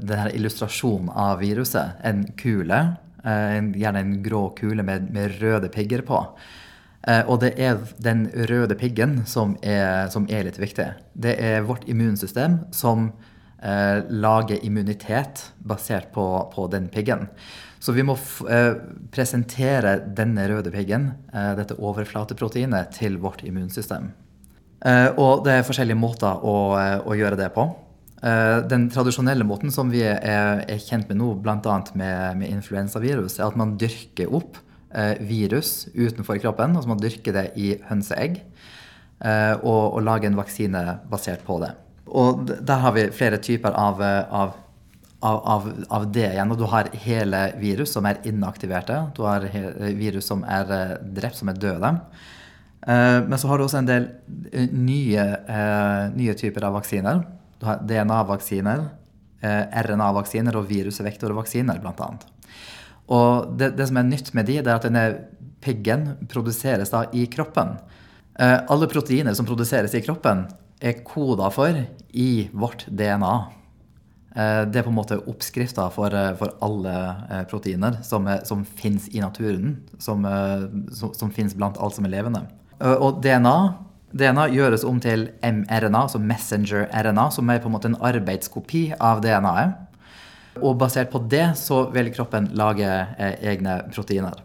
denne 0.00 0.30
illustrasjonen 0.36 1.10
av 1.12 1.42
viruset. 1.42 1.98
En 2.06 2.22
kule, 2.40 2.78
en, 3.26 3.72
gjerne 3.76 4.04
en 4.04 4.14
grå 4.24 4.46
kule 4.56 4.86
med, 4.86 5.10
med 5.12 5.36
røde 5.42 5.68
pigger 5.74 6.06
på. 6.06 6.22
Eh, 7.06 7.22
og 7.30 7.40
det 7.44 7.54
er 7.62 7.78
den 8.02 8.26
røde 8.50 8.74
piggen 8.78 9.20
som 9.30 9.54
er, 9.62 10.10
som 10.10 10.26
er 10.26 10.48
litt 10.48 10.58
viktig. 10.58 10.88
Det 11.14 11.36
er 11.38 11.66
vårt 11.66 11.86
immunsystem 11.90 12.64
som 12.74 13.12
eh, 13.62 14.02
lager 14.10 14.64
immunitet 14.66 15.52
basert 15.58 16.10
på, 16.14 16.26
på, 16.54 16.66
den 16.72 16.90
piggen. 16.90 17.28
Så 17.78 17.94
vi 17.94 18.02
må 18.06 18.16
eh, 18.50 18.74
presentere 19.14 20.00
denne 20.18 20.48
røde 20.50 20.72
piggen, 20.74 21.12
eh, 21.32 21.52
dette 21.58 21.78
overflateproteinet, 21.78 22.94
til 22.98 23.20
vårt 23.22 23.44
immunsystem. 23.46 24.10
Eh, 24.86 25.10
og 25.14 25.46
det 25.46 25.60
er 25.60 25.66
forskjellige 25.66 26.00
måter 26.00 26.42
å, 26.42 26.56
eh, 26.80 26.98
å 27.06 27.18
gjøre 27.18 27.38
det 27.42 27.52
på. 27.56 27.70
Den 28.26 28.86
tradisjonelle 28.90 29.44
måten 29.46 29.70
som 29.70 29.90
vi 29.92 30.00
er, 30.02 30.62
er 30.64 30.78
kjent 30.82 31.06
med 31.12 31.18
nå, 31.20 31.26
bl.a. 31.44 31.74
med, 31.94 32.38
med 32.40 32.48
influensavirus, 32.48 33.36
er 33.36 33.44
at 33.44 33.58
man 33.60 33.74
dyrker 33.78 34.32
opp 34.34 34.56
virus 35.20 35.88
utenfor 35.94 36.38
kroppen, 36.40 36.76
altså 36.76 36.88
man 36.88 37.00
dyrker 37.02 37.34
det 37.36 37.46
i 37.60 37.74
hønseegg, 37.88 38.38
eh, 39.20 39.54
og, 39.58 39.96
og 39.96 40.04
lager 40.06 40.30
en 40.30 40.38
vaksine 40.38 40.84
basert 41.10 41.44
på 41.46 41.58
det. 41.64 41.74
Og 42.06 42.46
der 42.46 42.80
har 42.84 42.94
vi 42.96 43.08
flere 43.12 43.40
typer 43.42 43.74
av, 43.76 44.00
av, 44.00 44.54
av, 45.26 45.66
av 45.90 46.06
det 46.14 46.28
igjen. 46.30 46.52
Og 46.54 46.60
du 46.60 46.64
har 46.70 46.88
hele 47.02 47.40
virus 47.60 47.92
som 47.96 48.06
er 48.08 48.22
inaktiverte. 48.28 49.00
Du 49.16 49.24
har 49.26 49.44
virus 49.98 50.30
som 50.30 50.46
er 50.46 50.70
eh, 50.72 50.94
drept, 51.18 51.40
som 51.40 51.50
er 51.52 51.60
døde. 51.60 51.92
Men 52.86 53.34
så 53.34 53.48
har 53.50 53.58
du 53.58 53.64
også 53.64 53.80
en 53.80 53.88
del 53.88 54.04
nye, 54.70 55.22
nye 56.14 56.34
typer 56.38 56.68
av 56.68 56.76
vaksiner. 56.76 57.18
Du 57.58 57.64
har 57.66 57.80
DNA-vaksiner, 57.82 58.84
RNA-vaksiner 59.42 60.54
og 60.54 60.68
virusvektorvaksiner, 60.70 61.80
blant 61.82 62.04
annet. 62.06 62.28
Og 63.12 63.56
det, 63.58 63.74
det, 63.78 63.88
som 63.88 64.00
er 64.00 64.08
nytt 64.08 64.32
med 64.34 64.48
de, 64.48 64.60
det 64.60 64.70
er 64.70 64.78
at 64.78 64.86
denne 64.86 65.06
piggen 65.62 66.08
produseres 66.30 66.92
da 66.92 67.04
i 67.14 67.26
kroppen. 67.30 67.76
Eh, 68.38 68.58
alle 68.68 68.88
proteiner 68.90 69.36
som 69.36 69.48
produseres 69.48 69.94
i 69.94 70.02
kroppen, 70.04 70.46
er 70.76 70.98
koda 71.06 71.48
for 71.54 71.78
i 72.12 72.30
vårt 72.52 72.84
DNA. 72.92 73.34
Eh, 74.36 74.62
det 74.68 74.80
er 74.80 74.84
på 74.84 74.92
en 74.92 74.98
måte 74.98 75.20
oppskrifta 75.22 75.88
for, 75.94 76.12
eh, 76.12 76.34
for, 76.36 76.52
alle 76.66 76.96
eh, 77.30 77.44
proteiner 77.48 78.02
som, 78.04 78.26
eh, 78.28 78.42
som 78.44 78.64
fins 78.64 79.08
i 79.14 79.22
naturen. 79.24 79.78
Som, 79.98 80.26
som, 80.92 81.14
som 81.14 81.32
fins 81.32 81.56
blant 81.56 81.78
alt 81.80 81.96
som 81.96 82.04
er 82.04 82.16
levende. 82.18 82.46
og 82.80 83.22
DNA 83.24 83.56
DNA 84.16 84.46
gjøres 84.54 84.84
om 84.86 85.00
til 85.02 85.26
mRNA, 85.42 86.02
altså 86.06 86.20
messenger-RNA, 86.22 87.30
som 87.34 87.50
er 87.50 87.58
på 87.60 87.68
en 87.68 87.74
måte 87.74 87.90
en 87.90 87.98
arbeidskopi 88.00 88.92
av 89.00 89.20
DNA-et. 89.24 89.74
Og 90.62 90.76
basert 90.80 91.10
på 91.12 91.20
det 91.30 91.50
så 91.60 91.86
vil 91.94 92.12
kroppen 92.14 92.50
lage 92.56 92.86
eh, 92.86 93.36
egne 93.52 93.80
proteiner. 93.92 94.42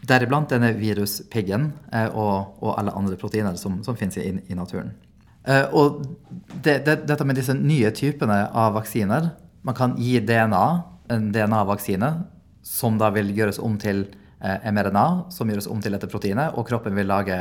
Deriblant 0.00 0.50
denne 0.52 0.72
viruspiggen 0.76 1.70
eh, 1.92 2.08
og, 2.08 2.56
og, 2.60 2.74
alle 2.78 2.94
andre 2.96 3.18
proteiner 3.20 3.56
som, 3.60 3.80
som 3.84 3.98
finnes 3.98 4.18
i, 4.20 4.32
i 4.48 4.58
naturen. 4.58 4.92
Eh, 5.44 5.66
og 5.72 6.02
det, 6.64 6.82
det, 6.86 7.02
dette 7.08 7.26
med 7.26 7.38
disse 7.40 7.56
nye 7.56 7.92
typene 7.96 8.42
av 8.52 8.74
vaksiner 8.76 9.30
Man 9.64 9.76
kan 9.76 9.92
gi 10.00 10.18
DNA, 10.24 10.66
en 11.12 11.28
DNA-vaksine, 11.34 12.08
som 12.64 12.96
da 13.00 13.10
vil 13.12 13.28
gjøres 13.36 13.58
om 13.60 13.74
til 13.80 14.06
mRNA, 14.40 15.02
som 15.28 15.50
gjøres 15.52 15.66
om 15.68 15.82
til 15.84 15.92
dette 15.92 16.08
proteinet, 16.08 16.54
og 16.56 16.64
kroppen 16.64 16.96
vil 16.96 17.10
lage 17.10 17.36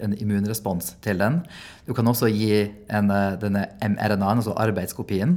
en 0.00 0.14
immunrespons 0.16 0.94
til 1.04 1.20
den. 1.20 1.42
Du 1.84 1.92
kan 1.92 2.08
også 2.08 2.30
gi 2.32 2.62
en, 2.88 3.12
denne 3.42 3.66
mRNA-en, 3.84 4.40
altså 4.40 4.56
arbeidskopien, 4.56 5.36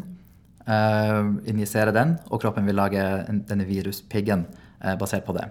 injisere 0.62 1.94
den, 1.96 2.14
og 2.30 2.44
kroppen 2.44 2.68
vil 2.70 2.78
lage 2.78 3.02
en, 3.02 3.40
denne 3.50 3.66
viruspiggen 3.66 4.44
uh, 4.46 4.94
basert 5.00 5.26
på 5.26 5.34
det. 5.34 5.48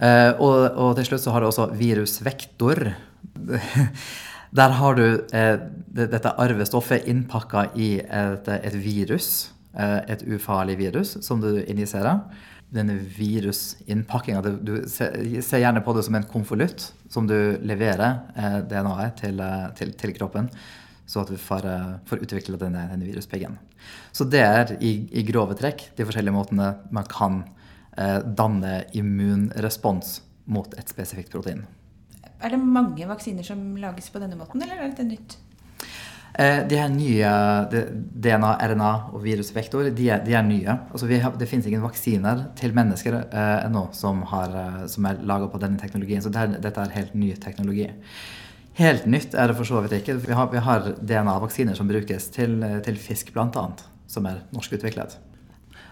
Uh, 0.00 0.32
og, 0.40 0.54
og, 0.72 0.94
til 0.96 1.10
slutt 1.10 1.26
så 1.26 1.34
har 1.34 1.44
du 1.44 1.50
også 1.50 1.68
virusvektor. 1.76 2.86
Der 4.50 4.72
har 4.78 4.96
du 4.96 5.04
eh, 5.36 5.56
dette 5.92 6.32
arvestoffet 6.40 7.08
innpakka 7.10 7.68
i 7.76 7.98
et, 8.00 8.48
et 8.48 8.76
virus, 8.80 9.50
eh, 9.76 9.98
et 10.08 10.24
ufarlig 10.24 10.78
virus, 10.80 11.18
som 11.24 11.42
du 11.42 11.50
injiserer. 11.66 12.22
Denne 12.72 12.98
virusinnpakkinga 13.00 14.42
Du, 14.44 14.74
ser, 14.88 15.14
gjerne 15.56 15.80
på 15.84 15.94
det 15.96 16.04
som 16.04 16.18
en 16.18 16.26
konvolutt 16.28 16.90
som 17.08 17.28
du 17.28 17.56
leverer 17.64 18.20
eh, 18.36 18.58
DNA-et 18.68 19.20
til, 19.20 19.40
eh, 19.40 19.68
til, 19.76 19.92
til, 20.00 20.12
kroppen, 20.16 20.50
så 21.08 21.22
at 21.24 21.32
vi 21.32 21.40
får, 21.40 21.66
eh, 21.66 21.94
får 22.06 22.22
utvikla 22.26 22.60
denne, 22.60 22.84
denne 22.90 23.08
viruspiggen. 23.08 23.56
Så 24.12 24.28
det 24.28 24.44
er 24.44 24.76
i, 24.78 25.08
i, 25.08 25.24
grove 25.24 25.56
trekk 25.56 25.88
de 25.96 26.04
forskjellige 26.04 26.36
måtene 26.36 26.68
man 26.92 27.08
kan 27.08 27.42
eh, 27.96 28.20
danne 28.22 28.82
immunrespons 28.92 30.18
mot 30.52 30.78
et 30.78 30.92
spesifikt 30.92 31.32
protein. 31.32 31.64
Er 32.38 32.54
det 32.54 32.60
mange 32.62 33.08
vaksiner 33.08 33.46
som 33.46 33.60
lages 33.80 34.12
på 34.12 34.20
denne 34.22 34.36
måten, 34.38 34.62
eller 34.62 34.78
er 34.78 34.92
dette 34.92 35.06
nytt? 35.08 35.38
Eh, 36.38 36.60
de 36.68 36.76
her 36.78 36.90
nye 36.92 37.30
DNA, 38.22 38.50
RNA 38.70 38.90
og 39.10 39.22
virusvektor, 39.24 39.88
de 39.90 40.10
de 40.26 40.34
er 40.36 40.44
nye. 40.46 40.76
Altså 40.92 41.08
har, 41.10 41.32
det 41.34 41.48
finnes 41.48 41.66
ingen 41.66 41.82
vaksiner 41.82 42.44
til 42.54 42.74
mennesker 42.76 43.16
eh, 43.24 43.64
ennå 43.66 43.88
som, 43.92 44.22
har, 44.22 44.54
eh, 44.54 44.84
som 44.86 45.08
er 45.08 45.18
laga 45.26 45.48
på 45.50 45.58
denne 45.58 45.80
teknologien. 45.80 46.22
Så 46.22 46.30
det 46.30 46.38
her, 46.38 46.60
dette 46.62 46.84
er 46.84 46.94
helt 46.94 47.14
ny 47.14 47.32
teknologi. 47.34 47.88
Helt 48.78 49.08
nytt 49.10 49.34
er 49.34 49.50
det 49.50 49.56
for 49.58 49.66
så 49.66 49.80
vidt 49.82 49.96
ikke. 49.98 50.18
Vi 50.22 50.36
har, 50.38 50.52
har 50.64 50.92
DNA-vaksiner 51.02 51.74
som 51.74 51.88
brukes 51.90 52.28
til, 52.34 52.60
til 52.86 53.00
fisk, 53.02 53.32
bl.a., 53.34 53.64
som 54.08 54.28
er 54.30 54.44
norskutviklet. 54.54 55.18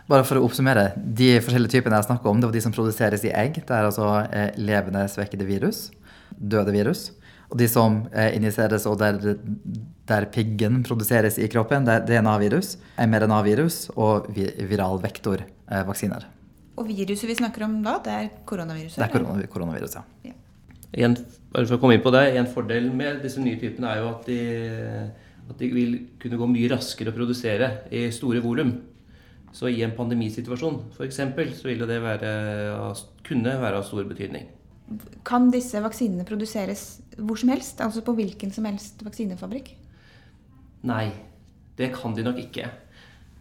Bare 0.06 0.22
for 0.22 0.38
å 0.38 0.44
oppsummere, 0.46 0.92
De 0.94 1.34
forskjellige 1.42 1.80
typene 1.80 1.98
jeg 1.98 2.06
snakker 2.06 2.30
om, 2.30 2.38
det 2.40 2.46
var 2.46 2.54
de 2.54 2.62
som 2.62 2.74
produseres 2.74 3.26
i 3.26 3.34
egg. 3.34 3.58
Det 3.58 3.74
er 3.74 3.88
altså 3.88 4.10
eh, 4.30 4.52
levende 4.62 5.02
svekkede 5.10 5.48
virus 5.48 5.88
døde 6.36 6.74
virus. 6.74 7.10
Og 7.50 7.58
de 7.60 7.68
som 7.70 8.00
eh, 8.10 8.34
injiseres 8.36 8.86
og 8.90 8.98
der, 8.98 9.20
der, 10.08 10.26
piggen 10.34 10.82
produseres 10.86 11.38
i 11.38 11.46
kroppen, 11.50 11.86
det 11.86 11.94
er 11.94 12.06
DNA-virus, 12.08 12.74
mRNA-virus 12.98 13.84
og 13.94 14.32
viral 14.34 14.98
vektorvaksiner. 15.04 16.26
Og 16.76 16.90
viruset 16.90 17.30
vi 17.30 17.38
snakker 17.38 17.64
om 17.68 17.78
da, 17.84 17.98
det 18.04 18.16
er 18.16 18.26
koronaviruset? 18.48 18.98
Det 18.98 19.06
er 19.06 19.14
korona, 19.14 19.46
koronavirus, 19.52 19.96
ja. 19.96 20.02
ja. 20.26 20.34
En, 20.94 21.16
bare 21.52 21.66
for 21.66 21.76
å 21.76 21.80
komme 21.82 21.96
inn 21.96 22.04
på 22.04 22.12
det, 22.14 22.36
En 22.38 22.48
fordel 22.50 22.90
med 22.94 23.22
disse 23.24 23.42
nye 23.42 23.58
typene 23.60 23.90
er 23.90 24.02
jo 24.02 24.10
at 24.12 24.28
de, 24.28 24.40
at 25.50 25.56
de 25.58 25.70
vil 25.72 25.96
kunne 26.22 26.38
gå 26.38 26.50
mye 26.50 26.70
raskere 26.72 27.10
å 27.10 27.16
produsere 27.16 27.70
i 27.90 28.06
store 28.14 28.42
volum. 28.44 28.76
Så 29.56 29.70
i 29.72 29.80
en 29.86 29.94
pandemisituasjon 29.96 30.82
f.eks. 30.92 31.20
så 31.56 31.68
vil 31.70 31.86
det 31.88 31.98
være, 32.04 32.30
kunne 33.24 33.56
være 33.62 33.80
av 33.80 33.86
stor 33.88 34.04
betydning. 34.08 34.50
Kan 35.26 35.48
disse 35.50 35.80
vaksinene 35.82 36.26
produseres 36.28 37.00
hvor 37.18 37.38
som 37.40 37.50
helst? 37.50 37.80
Altså 37.82 38.04
på 38.06 38.14
hvilken 38.18 38.52
som 38.54 38.68
helst 38.68 39.00
vaksinefabrikk? 39.02 39.72
Nei, 40.86 41.08
det 41.78 41.90
kan 41.96 42.14
de 42.14 42.26
nok 42.26 42.38
ikke. 42.38 42.68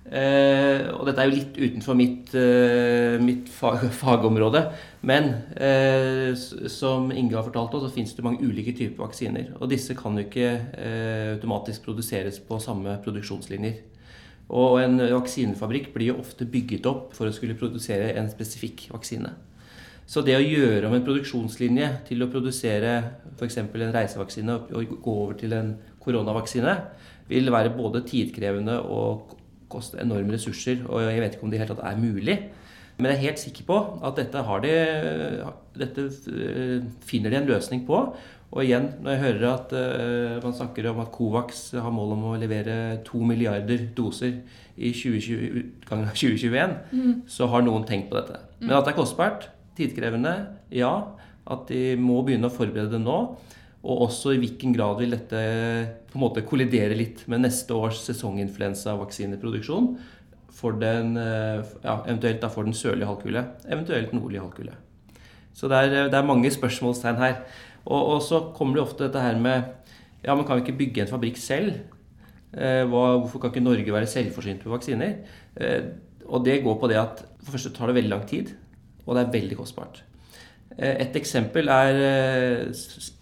Eh, 0.06 0.86
og 0.94 1.08
dette 1.08 1.24
er 1.24 1.32
jo 1.32 1.34
litt 1.34 1.56
utenfor 1.58 1.96
mitt, 1.98 2.30
eh, 2.38 3.16
mitt 3.22 3.50
fag, 3.50 3.88
fagområde. 4.04 4.62
Men 5.06 5.32
eh, 5.58 6.38
som 6.70 7.10
Inge 7.12 7.38
har 7.38 7.48
fortalt 7.48 7.74
oss, 7.74 7.88
så 7.88 7.96
finnes 7.96 8.14
det 8.14 8.26
mange 8.26 8.46
ulike 8.46 8.76
typer 8.78 9.08
vaksiner. 9.08 9.56
Og 9.60 9.72
disse 9.72 9.98
kan 9.98 10.18
jo 10.18 10.28
ikke 10.28 10.52
eh, 10.78 11.34
automatisk 11.34 11.88
produseres 11.88 12.38
på 12.44 12.62
samme 12.62 13.00
produksjonslinjer. 13.06 13.82
Og 14.54 14.78
en 14.84 15.02
vaksinefabrikk 15.02 15.90
blir 15.96 16.12
jo 16.12 16.20
ofte 16.22 16.46
bygget 16.46 16.86
opp 16.86 17.16
for 17.18 17.26
å 17.26 17.34
skulle 17.34 17.58
produsere 17.58 18.12
en 18.20 18.30
spesifikk 18.30 18.86
vaksine. 18.94 19.32
Så 20.06 20.22
det 20.22 20.36
å 20.38 20.44
gjøre 20.44 20.86
om 20.86 20.94
en 20.94 21.06
produksjonslinje 21.06 21.88
til 22.06 22.22
å 22.22 22.30
produsere 22.30 22.92
f.eks. 23.40 23.58
en 23.58 23.96
reisevaksine 23.96 24.60
og 24.70 24.92
gå 25.02 25.16
over 25.16 25.34
til 25.40 25.56
en 25.58 25.72
koronavaksine, 26.04 26.76
vil 27.26 27.50
være 27.50 27.74
både 27.74 28.04
tidkrevende 28.06 28.78
og 28.86 29.34
koste 29.72 30.00
enorme 30.02 30.36
ressurser. 30.36 30.84
Og 30.90 31.04
jeg 31.06 31.24
vet 31.24 31.36
ikke 31.36 31.48
om 31.48 31.52
det 31.52 31.60
i 31.60 31.64
hele 31.64 31.74
tatt 31.74 31.86
er 31.88 32.00
mulig. 32.02 32.38
Men 32.96 33.12
jeg 33.12 33.18
er 33.18 33.26
helt 33.26 33.42
sikker 33.42 33.66
på 33.68 33.78
at 34.08 34.20
dette, 34.22 34.44
de, 34.64 34.76
dette 35.82 36.06
eh, 36.32 36.86
finner 37.04 37.34
de 37.34 37.42
en 37.42 37.50
løsning 37.50 37.84
på. 37.88 38.00
Og 38.56 38.62
igjen, 38.64 38.86
når 39.04 39.12
jeg 39.12 39.22
hører 39.24 39.46
at 39.50 39.74
uh, 39.76 40.44
man 40.46 40.54
snakker 40.56 40.86
om 40.88 41.02
at 41.04 41.10
Covax 41.12 41.66
har 41.76 41.92
mål 41.92 42.14
om 42.16 42.22
å 42.30 42.36
levere 42.40 43.02
to 43.04 43.20
milliarder 43.26 43.90
doser 43.98 44.38
i 44.78 44.94
2020, 44.96 45.58
utgangen 45.82 46.08
av 46.08 46.16
2021, 46.16 46.78
mm. 46.94 47.12
så 47.36 47.50
har 47.52 47.66
noen 47.66 47.84
tenkt 47.90 48.08
på 48.12 48.16
dette. 48.16 48.40
Men 48.62 48.78
at 48.78 48.88
det 48.88 48.94
er 48.94 49.00
kostbart, 49.02 49.50
tidkrevende, 49.76 50.36
ja. 50.72 50.94
At 51.52 51.68
de 51.68 51.98
må 52.00 52.22
begynne 52.26 52.48
å 52.48 52.54
forberede 52.54 52.96
det 52.96 53.04
nå. 53.04 53.18
Og 53.86 54.08
også 54.08 54.34
i 54.34 54.40
hvilken 54.42 54.74
grad 54.74 54.98
vil 54.98 55.14
dette 55.14 55.42
på 56.10 56.18
en 56.18 56.24
måte 56.24 56.46
kollidere 56.48 56.98
litt 56.98 57.22
med 57.30 57.44
neste 57.46 57.76
års 57.78 58.00
sesonginfluensavaksineproduksjon 58.08 59.92
for 60.56 60.78
den, 60.80 61.14
ja, 61.20 61.96
eventuelt 62.08 62.40
da 62.42 62.50
for 62.50 62.66
den 62.66 62.74
sørlige 62.74 63.10
halvkule, 63.10 63.44
eventuelt 63.68 64.14
nordlige 64.16 64.42
halvkule. 64.42 64.74
Så 65.56 65.70
det 65.70 65.82
er, 65.84 66.08
det 66.10 66.18
er 66.18 66.28
mange 66.28 66.50
spørsmålstegn 66.52 67.20
her. 67.20 67.36
Og, 67.86 68.00
og, 68.00 68.22
så 68.26 68.40
kommer 68.56 68.80
det 68.80 68.86
ofte 68.88 69.06
dette 69.06 69.22
her 69.22 69.38
med 69.40 69.74
Ja, 70.26 70.34
men 70.34 70.48
kan 70.48 70.58
vi 70.58 70.64
ikke 70.66 70.80
bygge 70.80 71.04
en 71.04 71.12
fabrikk 71.12 71.38
selv? 71.38 71.76
Eh, 72.56 72.82
hva, 72.90 73.04
hvorfor 73.20 73.44
kan 73.44 73.52
ikke 73.52 73.62
Norge 73.62 73.94
være 73.94 74.10
selvforsynt 74.10 74.64
med 74.66 74.74
vaksiner? 74.74 75.12
Eh, 75.62 75.92
og 76.26 76.42
det 76.48 76.64
går 76.66 76.80
på 76.82 76.90
det 76.90 76.98
at 76.98 77.22
for 77.44 77.52
det 77.52 77.60
første 77.60 77.74
tar 77.76 77.92
det 77.92 78.00
veldig 78.00 78.14
lang 78.16 78.24
tid 78.26 78.56
og 79.06 79.16
det 79.16 79.24
er 79.24 79.34
veldig 79.36 79.58
kostbart. 79.60 80.02
Eh, 80.74 80.96
et 81.06 81.16
eksempel 81.16 81.70
er 81.72 81.98
eh, 82.04 82.72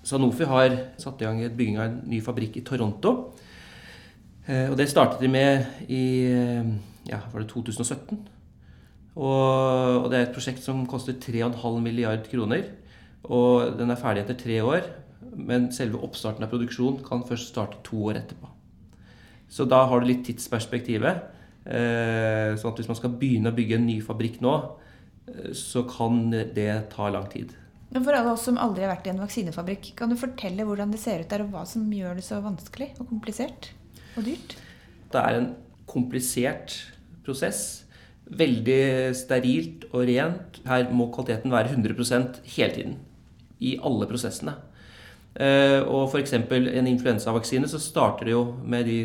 Sanofi 0.04 0.48
har 0.50 0.74
satt 1.02 1.22
i 1.22 1.28
gang 1.28 1.42
et 1.44 1.58
bygging 1.58 1.78
av 1.78 1.90
en 1.90 2.00
ny 2.10 2.22
fabrikk 2.26 2.58
i 2.60 2.66
Toronto. 2.66 3.34
Eh, 4.48 4.70
og 4.72 4.78
det 4.80 4.90
startet 4.92 5.22
de 5.22 5.30
med 5.32 5.86
i 5.88 6.06
ja, 7.10 7.22
var 7.32 7.44
det 7.44 7.52
2017. 7.52 8.24
Og, 9.14 10.10
det 10.10 10.18
er 10.18 10.24
et 10.26 10.34
prosjekt 10.34 10.64
som 10.64 10.88
koster 10.90 11.20
3,5 11.22 11.78
milliard 11.84 12.26
kroner. 12.32 12.66
Og 13.30 13.78
den 13.78 13.94
er 13.94 14.00
ferdig 14.00 14.24
etter 14.24 14.40
tre 14.40 14.58
år. 14.66 14.90
Men 15.38 15.70
selve 15.74 16.02
oppstarten 16.04 16.44
av 16.46 16.52
produksjon 16.52 17.04
kan 17.06 17.22
først 17.28 17.54
starte 17.54 17.84
to 17.86 18.02
år 18.10 18.24
etterpå. 18.24 18.50
Så 19.54 19.68
da 19.70 19.84
har 19.86 20.02
du 20.02 20.10
litt 20.10 20.24
tidsperspektivet. 20.26 21.30
Sånn 21.64 22.74
at 22.74 22.80
hvis 22.80 22.90
man 22.90 22.98
skal 22.98 23.14
begynne 23.20 23.54
å 23.54 23.56
bygge 23.56 23.78
en 23.78 23.86
ny 23.86 24.00
fabrikk 24.04 24.42
nå, 24.44 24.56
så 25.56 25.84
kan 25.88 26.32
det 26.32 26.90
ta 26.92 27.10
lang 27.10 27.30
tid. 27.32 27.54
Men 27.94 28.04
For 28.06 28.18
alle 28.18 28.34
oss 28.34 28.48
som 28.48 28.58
aldri 28.58 28.86
har 28.86 28.96
vært 28.96 29.08
i 29.08 29.12
en 29.12 29.22
vaksinefabrikk, 29.22 29.92
kan 30.00 30.10
du 30.10 30.18
fortelle 30.18 30.66
hvordan 30.66 30.94
det 30.94 31.02
ser 31.02 31.22
ut 31.22 31.30
der, 31.30 31.44
og 31.46 31.54
hva 31.54 31.62
som 31.70 31.86
gjør 31.94 32.18
det 32.18 32.26
så 32.26 32.40
vanskelig 32.42 32.90
og 32.98 33.06
komplisert 33.12 33.70
og 34.18 34.26
dyrt? 34.26 34.56
Det 35.14 35.22
er 35.22 35.38
en 35.38 35.52
komplisert 35.90 36.80
prosess. 37.26 37.84
Veldig 38.34 39.14
sterilt 39.20 39.86
og 39.92 40.08
rent. 40.10 40.58
Her 40.66 40.88
må 40.96 41.12
kvaliteten 41.14 41.54
være 41.54 41.76
100 41.76 42.42
hele 42.56 42.74
tiden. 42.74 42.98
I 43.62 43.78
alle 43.78 44.10
prosessene. 44.10 44.56
Eh, 45.38 45.80
og 45.86 46.10
f.eks. 46.10 46.34
en 46.34 46.90
influensavaksine, 46.90 47.70
så 47.70 47.82
starter 47.82 48.26
det 48.26 48.34
jo 48.34 48.44
med 48.66 48.90
de 48.90 48.98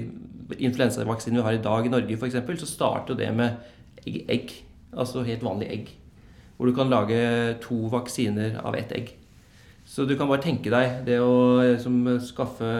influensavaksinene 0.64 1.42
vi 1.42 1.44
har 1.44 1.58
i 1.58 1.64
dag 1.64 1.86
i 1.86 1.92
Norge, 1.92 2.16
f.eks., 2.16 2.40
så 2.64 2.72
starter 2.72 3.20
det 3.20 3.28
med 3.36 3.60
egg. 4.08 4.54
Altså 4.96 5.20
helt 5.28 5.44
vanlig 5.44 5.68
egg 5.68 5.97
hvor 6.58 6.66
du 6.66 6.74
kan 6.74 6.90
lage 6.90 7.18
to 7.62 7.86
vaksiner 7.92 8.58
av 8.66 8.76
ett 8.76 8.92
egg. 8.92 9.14
Så 9.88 10.04
du 10.04 10.16
kan 10.18 10.28
bare 10.28 10.42
tenke 10.44 10.68
deg 10.72 11.04
det 11.06 11.16
å 11.22 11.62
liksom, 11.62 12.02
skaffe 12.20 12.72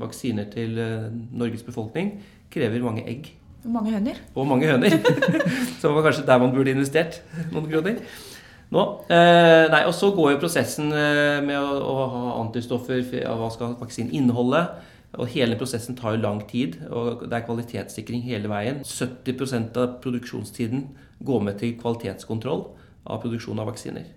vaksiner 0.00 0.48
til 0.50 0.80
eh, 0.82 1.10
Norges 1.30 1.62
befolkning 1.62 2.16
krever 2.50 2.82
mange 2.82 3.04
egg. 3.06 3.28
Og 3.60 3.70
mange 3.76 3.92
høner. 3.92 4.18
Og 4.34 4.48
mange 4.48 4.66
høner. 4.66 4.96
så 5.78 5.84
det 5.84 5.94
var 5.94 6.08
kanskje 6.08 6.26
der 6.26 6.42
man 6.42 6.54
burde 6.56 6.72
investert 6.74 7.20
noen 7.52 7.68
kroner. 7.70 8.00
Nå, 8.70 8.82
eh, 9.12 9.66
nei, 9.70 9.84
og 9.84 9.94
så 9.94 10.10
går 10.16 10.32
jo 10.32 10.40
prosessen 10.42 10.90
eh, 10.94 11.38
med 11.44 11.58
å, 11.60 11.76
å, 11.84 12.08
ha 12.16 12.24
antistoffer, 12.40 13.04
hva 13.26 13.52
skal 13.52 13.76
vaksinen 13.78 14.14
inneholde? 14.16 14.64
Og 15.20 15.30
hele 15.30 15.58
prosessen 15.58 15.96
tar 15.98 16.16
jo 16.16 16.24
lang 16.24 16.42
tid, 16.50 16.80
og 16.86 17.26
det 17.26 17.34
er 17.36 17.46
kvalitetssikring 17.46 18.22
hele 18.26 18.50
veien. 18.50 18.82
70% 18.86 19.78
av 19.78 19.96
produksjonstiden 20.02 20.86
går 21.26 21.42
med 21.46 21.58
til 21.62 21.74
kvalitetskontroll 21.78 22.68
av 23.06 23.22
produksjon 23.22 23.58
av 23.60 23.70
vaksiner. 23.70 24.08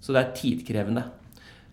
Så 0.00 0.14
det 0.14 0.22
er 0.22 0.34
tidkrevende. 0.36 1.04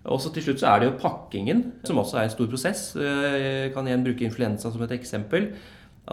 Også 0.05 0.29
til 0.33 0.45
slutt 0.45 0.61
så 0.61 0.69
er 0.69 0.81
det 0.81 0.89
jo 0.91 0.99
pakkingen, 1.01 1.63
som 1.85 1.97
også 1.97 2.19
er 2.19 2.27
en 2.27 2.33
stor 2.33 2.49
prosess. 2.49 2.91
Jeg 2.97 3.71
kan 3.73 3.87
igjen 3.89 4.05
bruke 4.05 4.27
influensa 4.27 4.69
som 4.69 4.83
et 4.85 4.93
eksempel. 4.93 5.49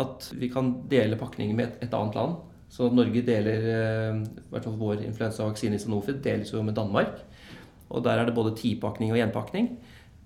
At 0.00 0.30
vi 0.40 0.48
kan 0.52 0.72
dele 0.88 1.18
pakningen 1.20 1.56
med 1.56 1.76
et, 1.84 1.92
annet 1.92 2.16
land. 2.16 2.38
Så 2.72 2.88
Norge 2.88 3.20
deler 3.26 3.66
eh, 3.68 4.22
i 4.22 4.52
hvert 4.54 4.64
fall 4.64 4.78
vår 4.80 5.02
influensavaksine 5.04 5.76
i 5.76 5.82
Sanofi 5.82 6.14
deles 6.24 6.54
jo 6.54 6.62
med 6.64 6.78
Danmark. 6.78 7.18
Og 7.92 8.00
der 8.06 8.16
er 8.16 8.24
det 8.24 8.36
både 8.38 8.54
tipakning 8.56 9.12
og 9.12 9.20
gjenpakning. 9.20 9.74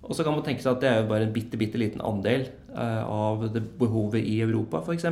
Og 0.07 0.15
så 0.15 0.23
kan 0.23 0.31
man 0.31 0.45
tenke 0.45 0.63
seg 0.63 0.77
at 0.77 0.85
det 0.85 0.87
er 0.87 1.01
jo 1.01 1.09
bare 1.09 1.27
en 1.27 1.35
bitte, 1.35 1.59
bitte 1.59 1.81
liten 1.81 1.99
andel 1.99 2.47
eh, 2.71 3.03
av 3.03 3.49
det 3.51 3.65
behovet 3.81 4.23
i 4.23 4.39
Europa, 4.45 4.79
f.eks. 4.79 5.09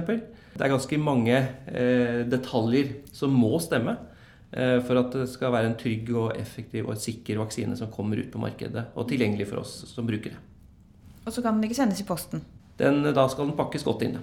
Det 0.56 0.64
er 0.64 0.72
ganske 0.72 1.02
mange 1.04 1.36
eh, 1.36 2.22
detaljer 2.32 3.02
som 3.12 3.36
må 3.36 3.58
stemme 3.60 3.98
Eh, 3.98 4.15
for 4.52 4.96
at 5.02 5.16
det 5.18 5.26
skal 5.28 5.52
være 5.52 5.68
en 5.68 5.78
trygg 5.80 6.12
og 6.16 6.38
effektiv 6.40 6.88
og 6.88 7.00
sikker 7.02 7.42
vaksine 7.42 7.76
som 7.76 7.90
kommer 7.92 8.22
ut 8.22 8.30
på 8.32 8.40
markedet 8.40 8.86
og 8.96 9.08
tilgjengelig 9.10 9.50
for 9.50 9.64
oss 9.66 9.74
som 9.90 10.08
brukere. 10.08 10.38
Og 11.26 11.34
så 11.34 11.42
kan 11.44 11.58
den 11.58 11.66
ikke 11.68 11.80
sendes 11.80 12.00
i 12.00 12.08
posten. 12.08 12.44
Den, 12.80 13.02
da 13.16 13.24
skal 13.32 13.48
den 13.48 13.56
pakkes 13.56 13.86
godt 13.88 14.04
inn 14.04 14.18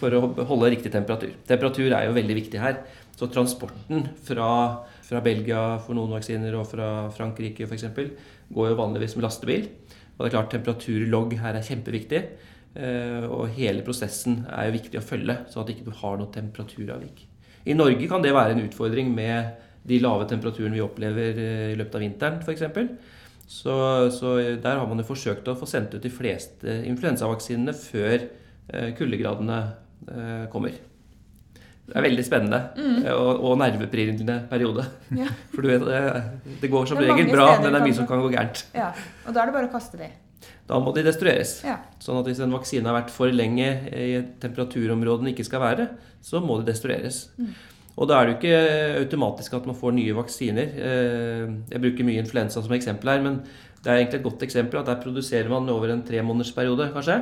for 0.00 0.12
å 0.12 0.20
holde 0.50 0.68
riktig 0.74 0.92
temperatur. 0.92 1.32
Temperatur 1.48 1.88
er 1.88 2.06
jo 2.06 2.16
veldig 2.16 2.36
viktig 2.36 2.60
her. 2.60 2.82
Så 3.16 3.28
transporten 3.32 4.04
fra, 4.24 4.50
fra 5.04 5.22
Belgia 5.24 5.62
for 5.84 5.96
noen 5.96 6.12
vaksiner 6.12 6.56
og 6.60 6.68
fra 6.68 6.90
Frankrike 7.16 7.66
f.eks. 7.68 7.88
går 8.52 8.70
jo 8.70 8.78
vanligvis 8.78 9.16
med 9.16 9.26
lastebil. 9.26 9.66
Og 10.16 10.22
det 10.22 10.28
er 10.28 10.36
klart 10.36 10.52
temperaturlogg 10.52 11.34
her 11.40 11.56
er 11.56 11.64
kjempeviktig. 11.64 12.22
Eh, 12.76 13.24
og 13.24 13.48
hele 13.56 13.82
prosessen 13.86 14.42
er 14.52 14.68
jo 14.68 14.76
viktig 14.76 15.00
å 15.00 15.04
følge, 15.04 15.38
så 15.50 15.64
at 15.64 15.72
ikke 15.72 15.88
du 15.88 15.94
har 16.02 16.20
noe 16.20 16.30
temperaturavvik. 16.34 17.24
I 17.68 17.76
Norge 17.76 18.08
kan 18.08 18.22
det 18.24 18.34
være 18.34 18.56
en 18.56 18.64
utfordring 18.64 19.10
med 19.14 19.56
de 19.88 19.98
lave 20.02 20.26
temperaturene 20.28 20.76
vi 20.76 20.84
opplever 20.84 21.40
eh, 21.40 21.70
i 21.72 21.78
løpet 21.78 21.96
av 21.96 22.04
vinteren 22.04 22.38
f.eks. 22.44 22.62
Så, 23.50 23.74
så 24.14 24.36
der 24.62 24.78
har 24.78 24.86
man 24.86 25.00
jo 25.02 25.08
forsøkt 25.08 25.48
å 25.50 25.56
få 25.58 25.66
sendt 25.66 25.96
ut 25.96 26.04
de 26.04 26.12
fleste 26.12 26.76
influensavaksinene 26.86 27.74
før 27.74 28.14
eh, 28.22 28.92
kuldegradene 28.98 29.58
eh, 30.06 30.46
kommer. 30.52 30.76
Det 31.90 31.96
er 31.98 32.06
veldig 32.06 32.22
spennende 32.22 32.60
mm. 32.78 32.98
og, 33.16 33.30
og 33.50 33.56
nervepirrende 33.58 34.36
periode. 34.50 34.84
Ja. 35.18 35.26
For 35.52 35.66
du 35.66 35.72
vet, 35.72 35.86
det, 35.88 36.50
det 36.62 36.70
går 36.70 36.86
som 36.86 37.00
regel 37.02 37.32
bra, 37.32 37.56
men 37.58 37.72
det 37.72 37.80
er 37.80 37.86
mye 37.88 37.98
som 37.98 38.06
kan 38.06 38.22
gå 38.22 38.30
gærent. 38.30 38.62
Ja, 38.76 38.92
Og 39.26 39.34
da 39.34 39.42
er 39.42 39.50
det 39.50 39.56
bare 39.58 39.70
å 39.72 39.72
kaste 39.74 39.98
de? 39.98 40.12
Da 40.68 40.78
må 40.80 40.92
de 40.94 41.04
destrueres. 41.04 41.58
Ja. 41.66 41.80
Sånn 42.02 42.20
at 42.20 42.28
hvis 42.28 42.40
en 42.44 42.54
vaksine 42.54 42.86
har 42.88 42.96
vært 43.00 43.12
for 43.12 43.32
lenge 43.34 43.66
i 43.90 44.12
et 44.20 44.36
temperaturområde 44.42 45.24
den 45.24 45.32
ikke 45.34 45.48
skal 45.48 45.64
være, 45.64 45.88
så 46.24 46.40
må 46.44 46.60
de 46.60 46.70
destrueres. 46.70 47.26
Mm. 47.40 47.52
Og 48.00 48.08
da 48.08 48.16
er 48.16 48.28
det 48.28 48.32
jo 48.32 48.38
ikke 48.38 49.00
automatisk 49.02 49.56
at 49.58 49.66
man 49.68 49.76
får 49.76 49.96
nye 49.96 50.16
vaksiner. 50.16 50.76
Eh, 50.88 51.52
jeg 51.74 51.82
bruker 51.82 52.06
mye 52.06 52.22
influensa 52.22 52.62
som 52.64 52.76
eksempel 52.76 53.12
her, 53.12 53.24
men 53.24 53.40
det 53.80 53.90
er 53.90 54.00
egentlig 54.00 54.20
et 54.20 54.28
godt 54.28 54.44
eksempel 54.46 54.80
at 54.80 54.88
der 54.88 55.02
produserer 55.02 55.50
man 55.52 55.68
over 55.72 55.92
en 55.92 56.04
tremånedersperiode, 56.06 56.90
kanskje. 56.94 57.18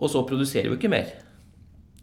Og 0.00 0.12
så 0.12 0.24
produserer 0.28 0.68
vi 0.68 0.80
ikke 0.80 0.92
mer. 0.92 1.12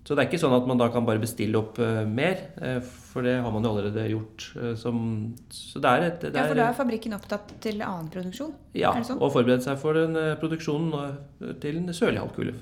Så 0.07 0.15
det 0.15 0.23
er 0.23 0.29
ikke 0.29 0.39
sånn 0.39 0.55
at 0.55 0.67
man 0.69 0.79
da 0.79 0.85
kan 0.87 1.03
bare 1.03 1.19
bestille 1.19 1.59
opp 1.59 1.81
uh, 1.83 2.05
mer, 2.07 2.39
uh, 2.61 2.77
for 2.79 3.27
det 3.27 3.33
har 3.43 3.51
man 3.51 3.65
jo 3.65 3.73
allerede 3.73 4.05
gjort. 4.07 4.45
Uh, 4.55 4.71
som, 4.79 5.01
så 5.51 5.81
det 5.83 5.91
er 5.91 6.05
et 6.05 6.21
det 6.23 6.31
er, 6.31 6.37
Ja, 6.37 6.45
for 6.47 6.59
da 6.61 6.69
er 6.69 6.77
fabrikken 6.77 7.17
opptatt 7.17 7.51
til 7.65 7.83
annen 7.83 8.07
produksjon? 8.13 8.53
Ja, 8.77 8.93
sånn? 9.03 9.19
og 9.19 9.33
forberede 9.35 9.65
seg 9.65 9.75
for 9.81 9.99
den 9.99 10.15
produksjonen 10.39 11.17
til 11.59 11.81
den 11.81 11.91
sørlige 11.91 12.23
halvkule. 12.23 12.55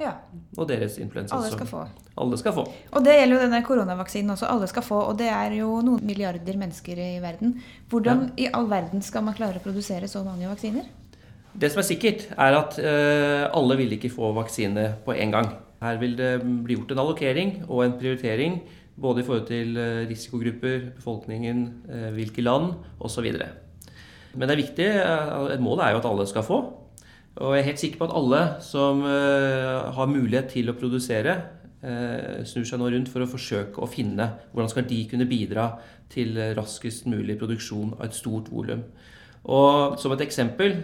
Ja. 0.00 0.14
Og 0.56 0.68
deres 0.68 0.96
influensa. 1.00 1.36
Alle 1.36 1.52
skal 1.52 1.68
få. 1.68 1.82
Alle 2.20 2.38
skal 2.40 2.56
få. 2.56 2.64
Og 2.68 3.04
det 3.04 3.16
gjelder 3.16 3.36
jo 3.36 3.42
denne 3.44 3.60
koronavaksinen 3.64 4.32
også. 4.32 4.48
Alle 4.52 4.68
skal 4.68 4.84
få. 4.84 5.02
Og 5.10 5.20
det 5.20 5.28
er 5.32 5.56
jo 5.56 5.70
noen 5.84 6.04
milliarder 6.04 6.60
mennesker 6.60 7.00
i 7.00 7.10
verden. 7.24 7.58
Hvordan 7.92 8.30
ja. 8.30 8.46
i 8.46 8.50
all 8.56 8.68
verden 8.72 9.04
skal 9.04 9.24
man 9.24 9.36
klare 9.36 9.60
å 9.60 9.64
produsere 9.64 10.08
så 10.08 10.24
mange 10.24 10.48
vaksiner? 10.48 10.88
Det 11.56 11.72
som 11.72 11.80
er 11.80 11.88
sikkert, 11.88 12.26
er 12.36 12.58
at 12.58 12.76
uh, 12.76 13.44
alle 13.56 13.78
vil 13.80 13.96
ikke 13.96 14.12
få 14.12 14.34
vaksine 14.36 14.90
på 15.06 15.16
en 15.16 15.32
gang. 15.32 15.54
Her 15.82 16.00
vil 16.00 16.16
det 16.18 16.32
bli 16.42 16.76
gjort 16.76 16.94
en 16.94 17.02
allokering 17.02 17.50
og 17.68 17.84
en 17.84 17.96
prioritering 18.00 18.60
både 18.96 19.20
i 19.20 19.26
forhold 19.26 19.46
til 19.48 19.76
uh, 19.76 20.08
risikogrupper, 20.08 20.90
befolkningen, 20.96 21.62
uh, 21.88 22.08
hvilke 22.16 22.44
land 22.44 22.72
osv. 23.00 23.28
Men 24.36 24.48
det 24.48 24.54
er 24.54 24.62
viktig, 24.62 24.86
et 25.54 25.62
mål 25.64 25.80
er 25.80 25.94
jo 25.94 26.00
at 26.02 26.08
alle 26.08 26.26
skal 26.28 26.44
få. 26.44 26.58
Og 27.36 27.52
jeg 27.52 27.60
er 27.60 27.68
helt 27.68 27.80
sikker 27.80 28.00
på 28.00 28.08
at 28.08 28.16
alle 28.16 28.40
som 28.64 29.00
har 29.00 30.08
mulighet 30.08 30.50
til 30.52 30.68
å 30.68 30.74
produsere, 30.76 31.34
snur 32.48 32.64
seg 32.68 32.80
nå 32.80 32.90
rundt 32.92 33.08
for 33.12 33.24
å 33.24 33.28
forsøke 33.28 33.80
å 33.80 33.88
finne 33.88 34.26
hvordan 34.52 34.70
skal 34.72 34.86
de 34.88 35.02
kunne 35.08 35.28
bidra 35.28 35.66
til 36.12 36.36
raskest 36.56 37.08
mulig 37.08 37.36
produksjon 37.40 37.94
av 37.96 38.06
et 38.08 38.16
stort 38.16 38.48
volum. 38.52 38.84
Og 39.52 39.96
Som 40.00 40.12
et 40.16 40.24
eksempel 40.24 40.76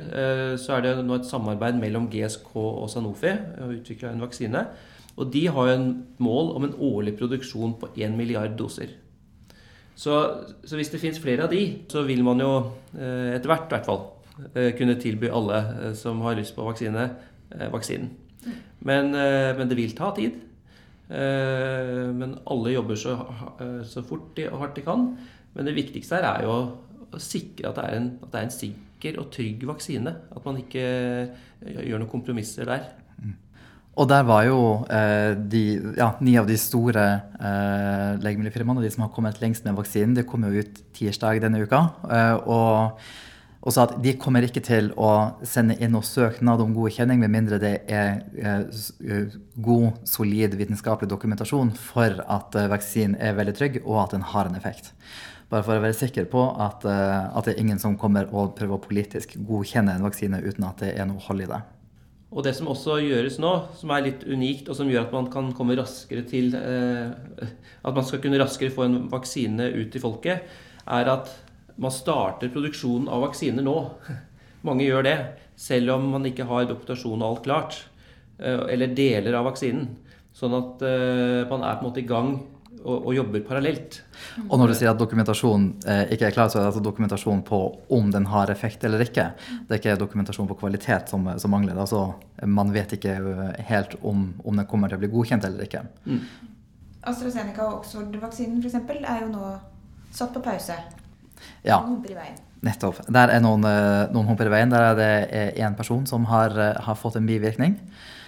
så 0.60 0.76
er 0.76 0.84
det 0.86 0.94
nå 1.04 1.16
et 1.18 1.28
samarbeid 1.28 1.80
mellom 1.80 2.08
GSK 2.12 2.52
og 2.56 2.88
Sanofi 2.92 3.32
og 3.60 3.76
utvikla 3.80 4.12
en 4.12 4.24
vaksine. 4.24 4.64
Og 5.16 5.28
de 5.32 5.46
har 5.52 5.68
jo 5.68 5.76
en 5.76 5.90
mål 6.22 6.54
om 6.56 6.66
en 6.66 6.76
årlig 6.80 7.16
produksjon 7.18 7.76
på 7.80 7.92
1 7.96 8.16
milliard 8.16 8.56
doser. 8.58 8.94
Så, 9.94 10.14
så 10.64 10.78
hvis 10.78 10.88
det 10.88 11.02
finnes 11.02 11.20
flere 11.20 11.44
av 11.44 11.52
de, 11.52 11.84
så 11.92 12.00
vil 12.08 12.24
man 12.24 12.40
jo 12.40 12.52
etter 12.96 13.50
hvert 13.50 13.68
i 13.68 13.74
hvert 13.76 13.88
fall 13.90 14.06
Eh, 14.54 14.72
kunne 14.76 14.96
tilby 15.00 15.28
alle 15.32 15.58
eh, 15.60 15.92
som 15.98 16.20
har 16.24 16.36
lyst 16.38 16.56
på 16.56 16.64
vaksine, 16.64 17.08
eh, 17.52 17.68
vaksinen. 17.72 18.10
Men, 18.82 19.12
men 19.14 19.68
det 19.70 19.76
vil 19.78 19.92
ta 19.94 20.08
tid. 20.16 20.34
Men 21.06 22.32
alle 22.50 22.72
jobber 22.72 22.96
så, 22.98 23.12
så 23.86 24.02
fort 24.02 24.40
og 24.48 24.56
hardt 24.58 24.74
de 24.74 24.82
kan. 24.82 25.04
Men 25.54 25.68
det 25.68 25.76
viktigste 25.76 26.18
her 26.18 26.26
er 26.26 26.48
jo 26.48 26.56
å 27.14 27.20
sikre 27.22 27.70
at 27.70 27.78
det 27.78 27.84
er 27.84 27.98
en, 28.00 28.08
det 28.24 28.40
er 28.40 28.48
en 28.48 28.54
sikker 28.56 29.20
og 29.22 29.28
trygg 29.30 29.62
vaksine. 29.70 30.16
At 30.34 30.48
man 30.48 30.58
ikke 30.58 30.82
gjør 31.62 32.02
noen 32.02 32.10
kompromisser 32.10 32.66
der. 32.66 32.88
Og 33.92 34.08
der 34.08 34.22
var 34.24 34.46
jo 34.46 34.60
eh, 34.88 35.34
de, 35.36 35.64
ja, 35.98 36.14
ni 36.24 36.38
av 36.40 36.46
de 36.48 36.56
store 36.56 37.02
eh, 37.36 38.22
legemiddelfirmaene, 38.24 38.80
de 38.80 38.92
som 38.94 39.04
har 39.04 39.12
kommet 39.12 39.42
lengst 39.42 39.66
med 39.66 39.76
vaksinen, 39.76 40.14
det 40.16 40.24
kom 40.30 40.46
jo 40.48 40.62
ut 40.62 40.80
tirsdag 40.96 41.42
denne 41.44 41.60
uka. 41.66 41.84
Eh, 42.08 42.38
og 42.48 43.02
og 43.62 43.70
sa 43.70 43.84
at 43.86 43.94
de 44.02 44.16
kommer 44.18 44.42
ikke 44.42 44.62
til 44.64 44.88
å 44.98 45.38
sende 45.46 45.76
inn 45.78 45.92
noe 45.94 46.06
søknad 46.06 46.60
om 46.64 46.72
godkjenning 46.74 47.20
med 47.22 47.30
mindre 47.30 47.60
det 47.62 47.74
er 47.86 48.24
eh, 48.34 48.64
eh, 49.06 49.36
god, 49.54 50.00
solid 50.08 50.56
vitenskapelig 50.58 51.10
dokumentasjon 51.12 51.70
for 51.78 52.24
at 52.26 52.58
eh, 52.58 52.66
vaksinen 52.72 53.14
er 53.22 53.36
veldig 53.38 53.54
trygg, 53.58 53.78
og 53.84 54.00
at 54.02 54.16
den 54.16 54.26
har 54.32 54.50
en 54.50 54.58
effekt. 54.58 54.90
Bare 55.52 55.62
for 55.62 55.78
å 55.78 55.84
være 55.84 55.94
sikker 55.94 56.26
på 56.32 56.42
at, 56.64 56.86
at 56.88 57.44
det 57.44 57.52
er 57.52 57.60
ingen 57.60 57.78
som 57.78 57.98
kommer 58.00 58.30
og 58.32 58.54
prøver 58.56 58.78
å 58.78 58.82
politisk 58.82 59.36
godkjenne 59.36 59.94
en 59.94 60.06
vaksine 60.08 60.40
uten 60.42 60.64
at 60.64 60.80
det 60.82 60.94
er 60.96 61.06
noe 61.06 61.22
hold 61.28 61.44
i 61.44 61.50
det. 61.50 61.60
Og 62.32 62.40
det 62.46 62.54
som 62.56 62.70
også 62.72 62.96
gjøres 63.04 63.36
nå, 63.42 63.52
som 63.76 63.92
er 63.92 64.06
litt 64.06 64.22
unikt, 64.24 64.70
og 64.72 64.78
som 64.78 64.88
gjør 64.88 65.04
at 65.04 65.12
man 65.12 65.28
kan 65.32 65.50
komme 65.52 65.76
raskere 65.76 66.24
til 66.24 66.54
At 66.56 67.92
man 67.92 68.06
skal 68.08 68.22
kunne 68.24 68.40
raskere 68.40 68.72
få 68.72 68.86
en 68.86 68.98
vaksine 69.12 69.66
ut 69.74 69.90
til 69.92 70.00
folket, 70.00 70.46
er 70.88 71.10
at 71.12 71.28
man 71.76 71.92
starter 71.92 72.52
produksjonen 72.52 73.10
av 73.12 73.26
vaksiner 73.26 73.64
nå. 73.64 73.76
Mange 74.66 74.86
gjør 74.86 75.04
det, 75.06 75.16
selv 75.58 75.96
om 75.96 76.08
man 76.14 76.26
ikke 76.28 76.46
har 76.48 76.68
dokumentasjon 76.68 77.20
og 77.20 77.28
alt 77.28 77.44
klart. 77.46 77.78
Eh, 78.38 78.64
eller 78.74 78.94
deler 78.96 79.36
av 79.38 79.48
vaksinen. 79.50 79.88
Sånn 80.32 80.54
at 80.56 80.82
eh, 80.86 81.42
man 81.50 81.64
er 81.66 81.78
på 81.78 81.84
en 81.84 81.88
måte 81.88 82.02
i 82.02 82.08
gang 82.08 82.36
og, 82.82 83.06
og 83.06 83.14
jobber 83.16 83.42
parallelt. 83.46 83.98
Og 84.48 84.54
når 84.60 84.72
du 84.72 84.76
sier 84.78 84.90
at 84.92 85.00
dokumentasjon 85.00 85.66
eh, 85.88 86.12
ikke 86.14 86.28
er 86.28 86.36
klar, 86.36 86.50
så 86.50 86.58
er 86.58 86.64
det 86.64 86.70
altså 86.72 86.84
dokumentasjon 86.84 87.42
på 87.46 87.60
om 87.94 88.12
den 88.14 88.28
har 88.32 88.52
effekt 88.52 88.84
eller 88.88 89.02
ikke. 89.04 89.28
Det 89.68 89.76
er 89.76 89.80
ikke 89.80 89.98
dokumentasjon 90.00 90.50
på 90.50 90.58
kvalitet 90.62 91.12
som, 91.12 91.28
som 91.38 91.54
mangler. 91.54 91.78
Altså, 91.78 92.04
man 92.46 92.72
vet 92.74 92.96
ikke 92.98 93.16
helt 93.68 93.98
om, 94.00 94.30
om, 94.44 94.56
den 94.58 94.68
kommer 94.70 94.92
til 94.92 95.00
å 95.00 95.04
bli 95.04 95.12
godkjent 95.12 95.46
eller 95.48 95.68
ikke. 95.68 95.84
Mm. 96.06 96.22
AstraZeneca 97.02 97.66
og 97.66 97.80
Oxford-vaksinen 97.80 98.62
f.eks. 98.62 98.78
er 99.02 99.24
jo 99.24 99.32
nå 99.32 99.52
satt 100.14 100.34
på 100.34 100.42
pause. 100.44 100.78
Ja. 101.66 101.80
Nettopp. 102.62 103.00
Der 103.10 103.32
er 103.34 103.40
noen, 103.42 103.64
eh, 103.66 104.08
noen 104.14 104.28
humper 104.30 104.46
i 104.46 104.52
veien. 104.52 104.70
Der 104.70 104.92
er 104.92 104.98
det 104.98 105.54
én 105.58 105.74
person 105.76 106.06
som 106.06 106.24
har, 106.30 106.50
eh, 106.50 106.78
har, 106.78 106.94
fått 106.94 107.16
en 107.16 107.26
bivirkning. 107.26 107.78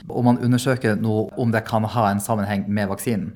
Og 0.09 0.25
man 0.25 0.39
undersøker 0.39 0.97
nå 0.97 1.31
om 1.39 1.53
det 1.53 1.65
kan 1.65 1.85
ha 1.85 2.11
en 2.11 2.21
sammenheng 2.21 2.69
med 2.69 2.89
vaksinen. 2.89 3.33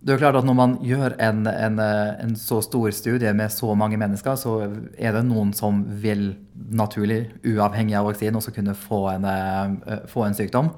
Det 0.00 0.14
er 0.14 0.20
klart 0.20 0.38
at 0.38 0.46
Når 0.46 0.54
man 0.54 0.76
gjør 0.84 1.16
en, 1.18 1.42
en, 1.50 1.80
eh, 1.82 2.12
en, 2.22 2.36
så 2.38 2.60
stor 2.62 2.90
studie 2.94 3.32
med 3.34 3.50
så 3.52 3.74
mange 3.74 3.98
mennesker, 3.98 4.38
så 4.38 4.60
er 4.98 5.16
det 5.16 5.24
noen 5.26 5.52
som 5.56 5.82
vil 6.02 6.30
naturlig, 6.54 7.26
uavhengig 7.42 7.96
av 7.98 8.06
vaksinen, 8.06 8.38
også 8.38 8.54
kunne 8.54 8.76
få 8.78 9.08
en, 9.16 9.26
få 10.10 10.26
en 10.26 10.36
sykdom. 10.36 10.72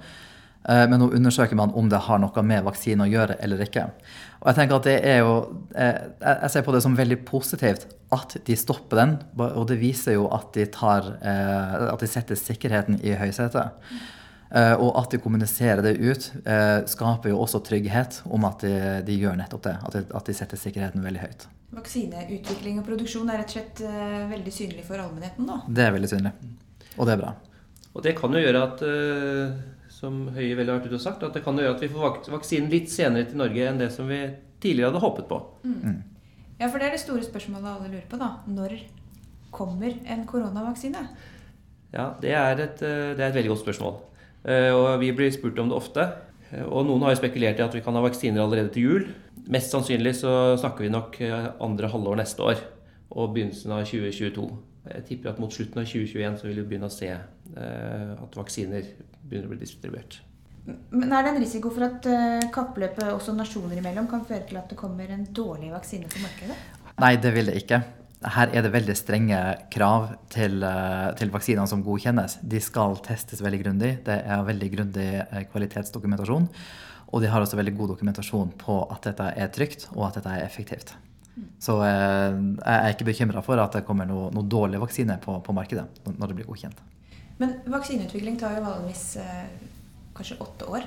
Men 0.69 1.01
nå 1.01 1.07
undersøker 1.17 1.57
man 1.57 1.73
om 1.75 1.89
det 1.89 2.03
har 2.05 2.21
noe 2.21 2.43
med 2.45 2.67
vaksinen 2.67 3.07
å 3.07 3.09
gjøre 3.09 3.39
eller 3.41 3.63
ikke. 3.65 3.87
Og 4.41 4.51
Jeg 4.51 4.73
at 4.77 4.85
det 4.85 4.97
er 5.09 5.19
jo, 5.25 5.33
jeg 5.73 6.51
ser 6.53 6.67
på 6.67 6.73
det 6.73 6.83
som 6.85 6.97
veldig 6.97 7.19
positivt 7.25 7.89
at 8.15 8.37
de 8.47 8.57
stopper 8.59 9.01
den. 9.01 9.13
Og 9.39 9.67
det 9.71 9.79
viser 9.81 10.17
jo 10.17 10.29
at 10.35 10.51
de, 10.57 10.67
tar, 10.73 11.13
eh, 11.23 11.77
at 11.93 12.01
de 12.03 12.09
setter 12.11 12.39
sikkerheten 12.39 13.01
i 13.07 13.15
høysetet. 13.19 13.77
Eh, 14.51 14.75
og 14.83 14.97
at 14.99 15.13
de 15.15 15.21
kommuniserer 15.23 15.83
det 15.85 15.95
ut, 16.01 16.31
eh, 16.43 16.81
skaper 16.91 17.31
jo 17.31 17.39
også 17.45 17.63
trygghet 17.67 18.23
om 18.27 18.47
at 18.49 18.65
de, 18.67 18.75
de 19.07 19.19
gjør 19.21 19.39
nettopp 19.39 19.67
det. 19.69 19.77
At 19.87 19.97
de, 19.97 20.05
at 20.19 20.31
de, 20.31 20.37
setter 20.37 20.61
sikkerheten 20.61 21.05
veldig 21.07 21.23
høyt. 21.23 21.47
Vaksineutvikling 21.71 22.81
og 22.83 22.89
produksjon 22.89 23.31
er 23.31 23.45
rett 23.45 23.53
og 23.53 23.59
slett 23.61 23.85
veldig 24.33 24.55
synlig 24.55 24.83
for 24.89 24.99
allmennheten 24.99 25.47
nå? 25.47 25.61
Det 25.71 25.85
er 25.85 25.95
veldig 25.95 26.11
synlig. 26.11 26.33
Og 26.97 27.07
det 27.07 27.15
er 27.15 27.21
bra. 27.21 27.35
Og 27.95 28.03
det 28.03 28.17
kan 28.19 28.35
jo 28.35 28.43
gjøre 28.43 28.65
at 28.67 28.83
som 30.01 30.23
Høie 30.35 30.57
vel 30.57 30.71
har 30.71 30.79
vært 30.79 30.89
ute 30.89 30.99
og 30.99 31.03
sagt, 31.03 31.25
at 31.27 31.37
det 31.37 31.43
kan 31.45 31.59
gjøre 31.59 31.75
at 31.77 31.83
vi 31.85 31.91
får 31.93 32.31
vaksinen 32.33 32.71
litt 32.73 32.89
senere 32.93 33.29
til 33.29 33.41
Norge 33.41 33.67
enn 33.69 33.81
det 33.81 33.91
som 33.95 34.09
vi 34.09 34.21
tidligere 34.63 34.91
hadde 34.91 35.03
håpet 35.05 35.29
på. 35.31 35.41
Mm. 35.67 35.77
mm. 35.77 35.99
Ja, 36.61 36.69
for 36.69 36.77
det 36.77 36.91
er 36.91 36.97
det 36.97 37.01
store 37.01 37.25
spørsmålet 37.25 37.71
alle 37.71 37.89
lurer 37.89 38.09
på. 38.09 38.19
da. 38.21 38.35
Når 38.45 38.75
kommer 39.55 39.95
en 40.13 40.27
koronavaksine? 40.29 41.07
Ja, 41.95 42.11
det 42.21 42.35
er 42.37 42.61
et, 42.67 42.83
eh, 42.85 43.13
det 43.17 43.25
er 43.25 43.31
et 43.31 43.39
veldig 43.39 43.55
godt 43.55 43.63
spørsmål. 43.65 43.95
Eh, 44.45 44.73
og 44.73 45.01
vi 45.03 45.13
blir 45.17 45.33
spurt 45.35 45.59
om 45.61 45.71
det 45.71 45.77
ofte. 45.77 46.07
Eh, 46.51 46.65
og 46.65 46.87
noen 46.89 47.05
har 47.05 47.15
jo 47.15 47.21
spekulert 47.21 47.61
i 47.61 47.67
at 47.67 47.77
vi 47.77 47.83
kan 47.85 47.97
ha 47.97 48.05
vaksiner 48.05 48.43
allerede 48.43 48.73
til 48.75 48.89
jul. 48.89 49.07
Mest 49.51 49.73
sannsynlig 49.75 50.15
så 50.21 50.57
snakker 50.61 50.87
vi 50.87 50.93
nok 50.93 51.17
andre 51.65 51.89
halvår 51.91 52.21
neste 52.21 52.45
år 52.45 52.61
og 53.11 53.33
begynnelsen 53.35 53.73
av 53.75 53.83
2022. 53.89 54.47
Jeg 54.91 55.07
tipper 55.09 55.33
at 55.33 55.41
mot 55.43 55.53
slutten 55.53 55.83
av 55.83 55.89
2021 55.89 56.39
så 56.39 56.47
vil 56.47 56.61
vi 56.61 56.67
begynne 56.71 56.89
å 56.89 56.95
se 56.95 57.11
eh, 57.11 58.11
at 58.15 58.37
vaksiner 58.39 58.87
begynner 59.25 59.49
å 59.49 59.55
bli 59.55 59.63
distribuert. 59.65 60.21
Men 60.93 61.11
er 61.17 61.25
det 61.25 61.33
en 61.33 61.41
risiko 61.43 61.73
for 61.73 61.89
at 61.89 62.05
kappløpet 62.55 63.09
også 63.11 63.33
nasjoner 63.35 63.81
imellom 63.81 64.07
kan 64.11 64.23
føre 64.29 64.45
til 64.47 64.61
at 64.61 64.71
det 64.71 64.79
kommer 64.79 65.09
en 65.11 65.25
dårlig 65.35 65.73
vaksine 65.73 66.07
på 66.07 66.21
markedet? 66.23 66.59
Nei, 67.01 67.15
det 67.19 67.33
vil 67.35 67.49
det 67.49 67.57
ikke. 67.63 67.81
Her 68.21 68.53
er 68.53 68.65
det 68.65 68.73
veldig 68.75 68.95
strenge 68.99 69.39
krav 69.73 70.11
til, 70.33 70.59
uh, 70.61 71.11
til 71.17 71.33
vaksinene 71.33 71.69
som 71.71 71.85
godkjennes. 71.85 72.39
De 72.45 72.61
skal 72.61 72.99
testes 73.05 73.41
veldig 73.41 73.61
grundig. 73.63 73.93
Det 74.05 74.19
er 74.21 74.45
veldig 74.45 74.71
grundig 74.75 75.09
uh, 75.23 75.39
kvalitetsdokumentasjon. 75.53 76.51
Og 77.11 77.25
de 77.25 77.31
har 77.33 77.43
også 77.43 77.59
veldig 77.59 77.75
god 77.79 77.95
dokumentasjon 77.95 78.53
på 78.61 78.77
at 78.93 79.09
dette 79.09 79.31
er 79.41 79.49
trygt 79.55 79.89
og 79.95 80.05
at 80.11 80.21
dette 80.21 80.35
er 80.37 80.45
effektivt. 80.45 80.93
Så 81.63 81.79
jeg 81.81 82.61
er 82.77 82.93
ikke 82.93 83.07
bekymra 83.09 83.41
for 83.43 83.59
at 83.63 83.73
det 83.73 83.87
kommer 83.87 84.05
noe, 84.07 84.29
noe 84.35 84.45
dårlig 84.45 84.81
vaksine 84.83 85.17
på, 85.23 85.39
på, 85.41 85.55
markedet 85.57 85.87
når 86.05 86.31
det 86.31 86.37
blir 86.37 86.49
godkjent. 86.51 86.83
Men 87.41 87.55
vaksineutvikling 87.73 88.37
tar 88.39 88.59
jo 88.59 88.67
vanligvis 88.67 89.05
kanskje 90.19 90.39
åtte 90.45 90.69
år. 90.69 90.85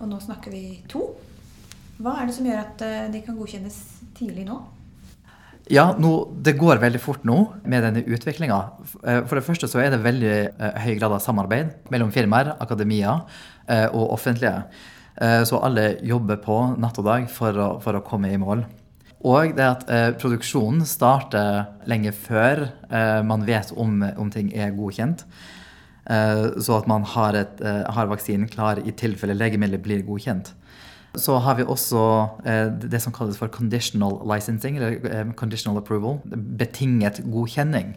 Og 0.00 0.08
nå 0.08 0.20
snakker 0.20 0.52
vi 0.52 0.64
to. 0.90 1.06
Hva 2.02 2.16
er 2.18 2.28
det 2.28 2.36
som 2.36 2.46
gjør 2.48 2.62
at 2.62 2.84
eh, 2.86 3.10
de 3.12 3.20
kan 3.24 3.36
godkjennes 3.38 3.76
tidlig 4.18 4.46
nå? 4.48 4.56
Ja, 5.70 5.92
nå, 5.98 6.10
Det 6.42 6.56
går 6.58 6.80
veldig 6.82 7.00
fort 7.00 7.22
nå 7.24 7.38
med 7.64 7.84
denne 7.86 8.02
utviklinga. 8.02 8.58
Eh, 9.06 9.22
for 9.28 9.38
det 9.38 9.46
første 9.46 9.70
så 9.70 9.82
er 9.84 9.92
det 9.94 10.02
veldig 10.02 10.34
eh, 10.34 10.80
høy 10.86 10.96
grad 10.98 11.14
av 11.14 11.22
samarbeid 11.22 11.90
mellom 11.92 12.10
firmaer, 12.12 12.56
akademia 12.60 13.22
og 13.94 14.10
offentlige. 14.10 14.64
Så 15.46 15.60
alle 15.62 16.00
jobber 16.02 16.40
på 16.42 16.56
natt 16.82 16.96
og 16.98 17.04
dag 17.06 17.28
for 17.30 17.54
å, 17.54 17.68
for 17.80 17.94
å 17.94 18.00
komme 18.02 18.32
i 18.32 18.40
mål. 18.40 18.64
Og 19.22 19.54
det 19.54 19.66
at 19.66 19.90
eh, 19.90 20.10
produksjonen 20.18 20.82
starter 20.88 21.68
lenge 21.90 22.10
før 22.16 22.64
eh, 22.90 23.20
man 23.26 23.44
vet 23.46 23.70
om, 23.78 24.00
om 24.18 24.32
ting 24.34 24.50
er 24.50 24.74
godkjent. 24.74 25.22
Eh, 26.10 26.46
så 26.58 26.80
at 26.80 26.88
man 26.90 27.06
har, 27.06 27.38
et, 27.38 27.62
eh, 27.62 27.84
har, 27.86 28.10
vaksinen 28.10 28.50
klar 28.50 28.82
i 28.82 28.94
tilfelle 28.98 29.38
legemiddelet 29.38 29.84
blir 29.84 30.02
godkjent. 30.06 30.50
Så 31.18 31.36
har 31.44 31.58
vi 31.58 31.66
også 31.68 32.02
eh, 32.48 32.68
det 32.88 33.02
som 33.04 33.12
kalles 33.12 33.36
for 33.36 33.52
conditional 33.52 34.20
licensing, 34.28 34.78
eller 34.78 35.32
conditional 35.36 35.80
approval. 35.80 36.20
Betinget 36.58 37.20
godkjenning. 37.28 37.94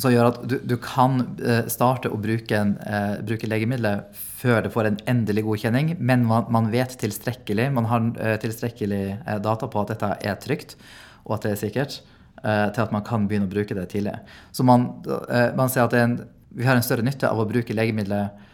Som 0.00 0.14
gjør 0.14 0.30
at 0.30 0.38
du, 0.48 0.56
du 0.64 0.78
kan 0.80 1.20
starte 1.68 2.08
å 2.08 2.16
bruke, 2.16 2.56
en, 2.56 2.70
bruke, 3.28 3.44
legemiddelet 3.44 4.16
før 4.40 4.62
det 4.64 4.70
får 4.72 4.88
en 4.88 4.96
endelig 5.12 5.44
godkjenning, 5.44 5.90
men 6.00 6.24
man, 6.24 6.46
man 6.48 6.70
vet 6.72 6.94
tilstrekkelig, 7.02 7.66
man 7.76 7.88
har 7.90 8.06
tilstrekkelig 8.40 9.02
data 9.44 9.68
på 9.68 9.82
at 9.82 9.92
dette 9.92 10.10
er 10.24 10.40
trygt, 10.40 10.78
og 11.26 11.36
at 11.36 11.44
det 11.44 11.52
er 11.52 11.60
sikkert, 11.66 11.98
til 12.40 12.80
at 12.86 12.96
man 12.96 13.04
kan 13.04 13.28
begynne 13.28 13.50
å 13.50 13.52
bruke 13.52 13.76
det 13.76 13.90
tidlig. 13.92 14.16
Så 14.56 14.64
man, 14.64 14.88
man 15.60 15.68
ser 15.68 15.84
at 15.84 15.98
en 16.00 16.16
vi 16.50 16.66
har 16.66 16.76
en 16.76 16.84
større 16.84 17.04
nytte 17.06 17.28
av 17.30 17.40
å 17.40 17.48
bruke 17.48 17.74
legemiddelet 17.76 18.30
eh, 18.30 18.46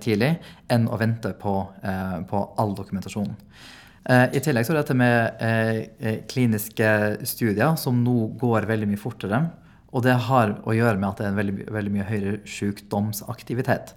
tidlig 0.00 0.36
enn 0.70 0.84
å 0.86 0.98
vente 1.00 1.32
på, 1.40 1.54
eh, 1.82 2.20
på 2.30 2.42
all 2.60 2.74
dokumentasjon. 2.78 3.32
Eh, 4.06 4.36
I 4.38 4.42
tillegg 4.42 4.66
så 4.66 4.74
er 4.74 4.80
dette 4.80 4.94
med 4.94 5.40
eh, 5.42 5.78
eh, 5.98 6.18
kliniske 6.30 6.90
studier 7.26 7.74
som 7.80 8.04
nå 8.04 8.36
går 8.38 8.68
veldig 8.70 8.88
mye 8.92 9.02
fortere. 9.02 9.40
Og 9.90 10.04
det 10.06 10.14
har 10.28 10.54
å 10.62 10.74
gjøre 10.76 11.00
med 11.00 11.08
at 11.08 11.18
det 11.18 11.26
er 11.26 11.32
en 11.32 11.40
veldig, 11.40 11.66
veldig 11.74 11.94
mye 11.94 12.06
høyere 12.06 12.36
sykdomsaktivitet. 12.50 13.96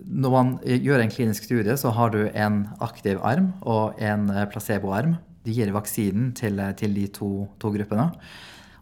Når 0.00 0.32
man 0.32 0.52
gjør 0.62 1.02
en 1.02 1.12
klinisk 1.12 1.48
studie, 1.48 1.74
så 1.76 1.90
har 1.96 2.12
du 2.14 2.22
en 2.28 2.62
aktiv 2.84 3.18
arm 3.26 3.50
og 3.66 3.98
en 3.98 4.30
eh, 4.30 4.46
placeboarm. 4.52 5.18
De 5.46 5.56
gir 5.56 5.74
vaksinen 5.74 6.30
til, 6.36 6.60
til 6.78 6.94
de 6.94 7.08
to, 7.10 7.32
to 7.58 7.74
gruppene. 7.74 8.10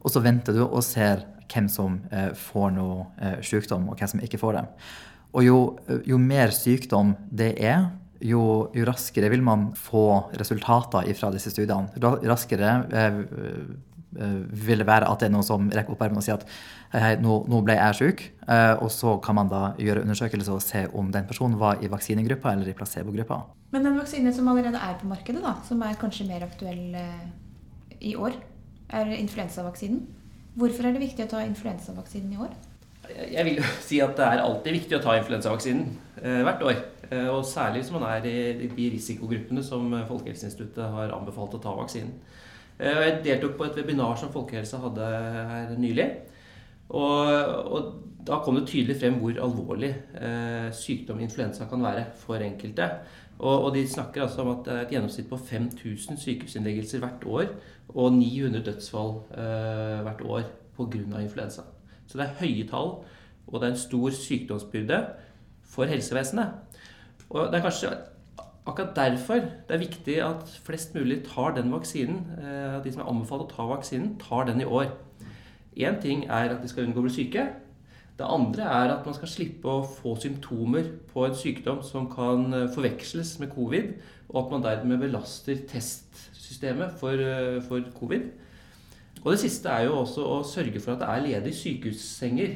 Og 0.03 0.13
så 0.13 0.21
venter 0.25 0.57
du 0.57 0.67
og 0.67 0.83
ser 0.85 1.25
hvem 1.49 1.69
som 1.73 2.01
eh, 2.13 2.35
får 2.37 2.75
noe 2.77 3.07
eh, 3.25 3.39
sykdom, 3.41 3.89
og 3.89 3.97
hvem 3.97 4.13
som 4.13 4.25
ikke 4.25 4.41
får 4.41 4.59
det. 4.59 4.67
Og 5.37 5.45
jo, 5.45 5.59
jo 6.09 6.19
mer 6.21 6.53
sykdom 6.57 7.13
det 7.29 7.53
er, 7.61 7.91
jo, 8.25 8.41
jo, 8.75 8.87
raskere 8.89 9.29
vil 9.31 9.45
man 9.45 9.69
få 9.79 10.31
resultater 10.41 11.07
fra 11.19 11.31
disse 11.35 11.53
studiene. 11.53 11.93
Raskere 12.27 12.73
eh, 12.89 13.21
vil 14.09 14.81
det 14.81 14.89
være 14.89 15.07
at 15.07 15.21
det 15.21 15.29
er 15.29 15.35
noen 15.35 15.47
som 15.47 15.69
rekker 15.71 15.95
opp 15.95 16.03
armen 16.03 16.19
og 16.19 16.25
sier 16.25 16.41
at 16.41 16.47
hei, 16.97 17.13
nå, 17.21 17.43
nå 17.47 17.61
ble 17.63 17.77
jeg 17.77 17.99
syk. 17.99 18.23
og 18.81 18.89
så 18.91 19.19
kan 19.23 19.37
man 19.37 19.51
da 19.53 19.61
gjøre 19.79 20.03
undersøkelser 20.07 20.57
og 20.57 20.65
se 20.65 20.87
om 20.97 21.13
den 21.13 21.29
personen 21.29 21.59
var 21.61 21.85
i 21.85 21.91
vaksinegruppa 21.93 22.55
eller 22.55 22.73
i 22.73 22.75
placebogruppa. 22.75 23.43
Men 23.71 23.85
den 23.85 23.99
vaksinen 24.01 24.33
som 24.35 24.49
allerede 24.49 24.81
er 24.81 24.97
på 24.99 25.07
markedet, 25.07 25.45
da, 25.45 25.59
som 25.69 25.85
er 25.85 26.01
kanskje 26.01 26.27
mer 26.27 26.49
aktuell 26.49 26.97
i 28.01 28.17
år, 28.17 28.41
er 28.89 29.13
influensavaksinen. 29.21 30.07
Hvorfor 30.59 30.89
er 30.89 30.97
det 30.97 31.05
viktig 31.05 31.27
å 31.27 31.31
ta 31.31 31.45
influensavaksinen 31.45 32.33
i 32.35 32.41
år? 32.43 32.57
Jeg 33.17 33.45
vil 33.47 33.61
jo 33.61 33.67
si 33.89 34.01
at 34.05 34.17
det 34.19 34.27
er 34.27 34.45
alltid 34.45 34.79
viktig 34.81 34.99
å 34.99 35.03
ta 35.05 35.17
influensavaksinen 35.19 35.89
eh, 36.23 36.43
hvert 36.47 36.65
år. 36.67 36.83
Eh, 37.09 37.29
og 37.33 37.47
særlig 37.49 37.83
hvis 37.83 37.95
man 37.95 38.09
er 38.11 38.27
i 38.29 38.69
de 38.69 38.91
risikogruppene 38.97 39.65
som 39.65 39.91
Folkehelseinstituttet 40.09 40.93
har 40.97 41.15
anbefalt 41.17 41.57
å 41.57 41.63
ta 41.63 41.77
vaksinen. 41.79 42.13
Eh, 42.79 43.05
jeg 43.05 43.23
deltok 43.25 43.57
på 43.59 43.69
et 43.69 43.79
webinar 43.81 44.19
som 44.21 44.33
Folkehelsa 44.35 44.81
hadde 44.83 45.07
her 45.53 45.73
nylig. 45.81 46.11
Og, 46.89 47.33
og, 47.69 47.89
da 48.29 48.43
kom 48.45 48.59
det 48.59 48.67
tydelig 48.69 48.99
frem 49.01 49.15
hvor 49.23 49.39
alvorlig 49.41 49.89
eh, 50.21 50.69
sykdom 50.77 51.21
influensa 51.25 51.65
kan 51.71 51.81
være 51.81 52.05
for 52.21 52.43
enkelte. 52.45 52.91
Og, 53.39 53.55
og, 53.55 53.71
de 53.75 53.87
snakker 53.89 54.27
altså 54.27 54.43
om 54.43 54.53
at 54.53 54.67
det 54.67 54.75
er 54.75 54.83
et 54.83 54.93
gjennomsnitt 54.97 55.31
på 55.31 55.39
5000 55.41 56.21
sykehusinnleggelser 56.21 57.01
hvert 57.01 57.25
år 57.25 57.49
og 57.95 58.13
900 58.19 58.65
dødsfall 58.67 59.15
eh, 59.33 59.99
hvert 60.05 60.25
år 60.27 60.49
pga. 60.77 61.23
influensa. 61.23 61.65
Så 62.09 62.19
det 62.19 62.27
er 62.27 62.39
høye 62.41 62.67
tall, 62.69 62.95
og 63.47 63.61
det 63.61 63.69
er 63.69 63.75
en 63.75 63.81
stor 63.81 64.15
sykdomsbyrde 64.17 65.01
for 65.69 65.89
helsevesenet. 65.89 66.79
Og 67.29 67.53
det 67.53 67.59
er 67.59 67.67
kanskje 67.67 67.93
akkurat 68.69 68.97
derfor 68.97 69.45
det 69.69 69.75
er 69.77 69.81
viktig 69.83 70.17
at 70.25 70.51
flest 70.65 70.95
mulig 70.97 71.23
tar 71.29 71.55
den 71.57 71.73
vaksinen. 71.73 72.25
at 72.41 72.85
de 72.85 72.93
som 72.93 73.03
er 73.03 73.11
anbefalt 73.11 73.47
å 73.47 73.55
ta 73.55 73.69
vaksinen, 73.69 74.17
tar 74.21 74.45
den 74.49 74.61
i 74.61 74.65
år. 74.65 74.93
Én 75.77 76.01
ting 76.03 76.25
er 76.25 76.55
at 76.55 76.63
de 76.63 76.69
skal 76.69 76.89
unngå 76.89 77.01
å 77.01 77.07
bli 77.07 77.15
syke. 77.15 77.47
Det 78.19 78.27
andre 78.27 78.63
er 78.67 78.91
at 78.91 79.05
man 79.07 79.15
skal 79.15 79.31
slippe 79.31 79.71
å 79.71 79.87
få 79.87 80.17
symptomer 80.19 80.89
på 81.13 81.23
en 81.27 81.37
sykdom 81.39 81.85
som 81.87 82.09
kan 82.11 82.49
eh, 82.53 82.71
forveksles 82.75 83.37
med 83.39 83.53
covid, 83.55 83.93
og 84.29 84.41
at 84.41 84.51
man 84.51 84.65
dermed 84.65 84.99
belaster 85.05 85.61
testsystemet 85.71 86.97
for, 86.99 87.15
eh, 87.15 87.61
for 87.63 87.85
covid. 87.95 88.27
Og 89.25 89.33
det 89.33 89.41
siste 89.43 89.71
er 89.73 89.89
jo 89.89 89.99
også 90.03 90.25
å 90.25 90.39
sørge 90.47 90.81
for 90.83 90.95
at 90.95 91.03
det 91.03 91.09
er 91.11 91.25
ledige 91.25 91.59
sykehussenger 91.59 92.53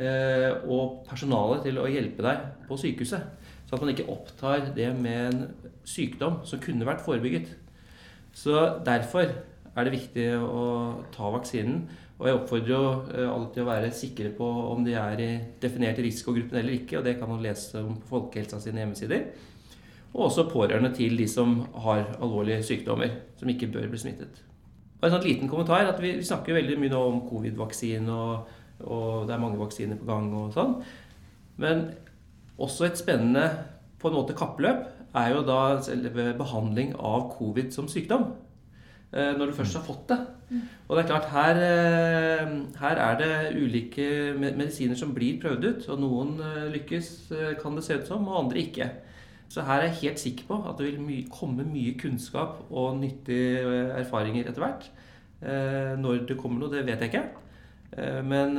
eh, 0.00 0.50
og 0.64 1.02
personale 1.08 1.60
til 1.64 1.80
å 1.80 1.88
hjelpe 1.90 2.24
deg 2.24 2.46
på 2.68 2.78
sykehuset. 2.80 3.26
Så 3.68 3.76
at 3.76 3.84
man 3.84 3.92
ikke 3.92 4.08
opptar 4.08 4.70
det 4.76 4.88
med 4.96 5.18
en 5.28 5.72
sykdom 5.84 6.40
som 6.48 6.62
kunne 6.64 6.88
vært 6.88 7.04
forebygget. 7.04 7.52
Så 8.32 8.54
derfor 8.86 9.28
er 9.28 9.86
det 9.86 9.94
viktig 9.94 10.30
å 10.40 10.64
ta 11.14 11.28
vaksinen. 11.34 11.84
Og 12.18 12.26
jeg 12.26 12.38
oppfordrer 12.38 12.72
jo 12.72 12.80
eh, 13.12 13.28
alle 13.28 13.62
å 13.62 13.68
være 13.68 13.92
sikre 13.94 14.32
på 14.34 14.48
om 14.72 14.82
de 14.86 14.96
er 14.98 15.22
i 15.22 15.30
definerte 15.62 16.02
risikogruppen 16.02 16.58
eller 16.62 16.80
ikke. 16.80 16.98
og 16.98 17.06
Det 17.06 17.18
kan 17.20 17.30
man 17.30 17.44
lese 17.44 17.84
om 17.84 18.00
på 18.00 18.14
Folkehelsa 18.16 18.62
sine 18.64 18.82
hjemmesider. 18.82 19.28
Og 20.16 20.30
også 20.30 20.48
pårørende 20.48 20.90
til 20.96 21.20
de 21.20 21.28
som 21.30 21.60
har 21.84 22.08
alvorlige 22.16 22.64
sykdommer, 22.64 23.12
som 23.36 23.52
ikke 23.52 23.70
bør 23.70 23.90
bli 23.92 24.00
smittet. 24.00 24.47
Og 24.98 25.06
en 25.06 25.14
sånn 25.14 25.26
liten 25.26 25.50
kommentar 25.50 25.86
at 25.86 26.00
Vi, 26.02 26.16
snakker 26.26 26.58
veldig 26.58 26.78
mye 26.80 26.92
nå 26.92 27.02
om 27.12 27.20
covid-vaksine, 27.28 28.10
og, 28.10 28.48
og, 28.82 29.26
det 29.28 29.34
er 29.34 29.42
mange 29.42 29.60
vaksiner 29.60 29.98
på 30.00 30.08
gang. 30.08 30.32
og 30.34 30.52
sånn. 30.56 30.78
Men 31.62 31.90
også 32.58 32.88
et 32.88 32.98
spennende 32.98 33.46
på 33.98 34.10
en 34.10 34.18
måte 34.18 34.36
kappløp 34.38 34.86
er 35.18 35.32
jo 35.32 35.46
da 35.46 35.78
selve 35.82 36.32
behandling 36.38 36.94
av 36.98 37.30
covid 37.38 37.72
som 37.74 37.88
sykdom. 37.90 38.32
Eh, 39.08 39.32
når 39.38 39.46
du 39.48 39.56
først 39.56 39.78
har 39.78 39.86
fått 39.86 40.10
det. 40.10 40.18
Og 40.88 40.96
det 40.96 41.04
er 41.04 41.08
klart, 41.08 41.28
her, 41.32 41.56
eh, 41.64 42.50
her, 42.80 42.96
er 42.96 43.14
det 43.16 43.56
ulike 43.56 44.34
medisiner 44.36 44.96
som 44.96 45.14
blir 45.14 45.40
prøvd 45.40 45.64
ut. 45.64 45.88
Og 45.88 46.00
noen 46.00 46.34
eh, 46.44 46.68
lykkes, 46.74 47.32
kan 47.62 47.76
det 47.76 47.84
se 47.84 47.96
ut 47.96 48.06
som, 48.06 48.28
og 48.28 48.44
andre 48.44 48.66
ikke. 48.66 48.90
Så 49.48 49.64
her 49.64 49.80
er 49.80 49.88
jeg 49.88 50.00
helt 50.02 50.22
sikker 50.22 50.48
på 50.48 50.58
at 50.68 50.76
det 50.78 50.90
vil 50.90 51.00
my 51.00 51.22
komme 51.32 51.64
mye 51.64 51.94
kunnskap 52.00 52.60
og 52.68 52.98
nyttige 53.00 53.62
erfaringer 53.96 54.48
etter 54.48 54.64
hvert. 54.64 54.88
Når 56.02 56.26
det 56.28 56.36
kommer 56.36 56.60
noe, 56.60 56.72
det 56.72 56.84
vet 56.84 57.00
jeg 57.00 57.12
ikke. 57.12 57.22
Men 58.28 58.58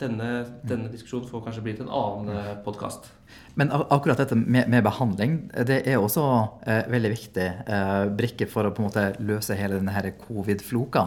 denne, 0.00 0.28
denne 0.64 0.88
diskusjonen 0.88 1.28
får 1.28 1.44
kanskje 1.44 1.64
bli 1.66 1.74
til 1.76 1.84
en 1.84 1.92
annen 1.92 2.62
podkast. 2.64 3.10
Men 3.58 3.72
akkurat 3.72 4.20
dette 4.22 4.36
med, 4.38 4.68
med, 4.70 4.82
behandling 4.86 5.38
det 5.66 5.82
er 5.88 5.98
også 5.98 6.24
eh, 6.64 6.84
veldig 6.90 7.10
viktig 7.12 7.46
eh, 7.66 8.04
brikke 8.16 8.46
for 8.50 8.66
å 8.66 8.74
på 8.74 8.82
en 8.82 8.88
måte 8.88 9.06
løse 9.26 9.56
hele 9.58 9.80
denne 9.80 10.14
covid-floka. 10.22 11.04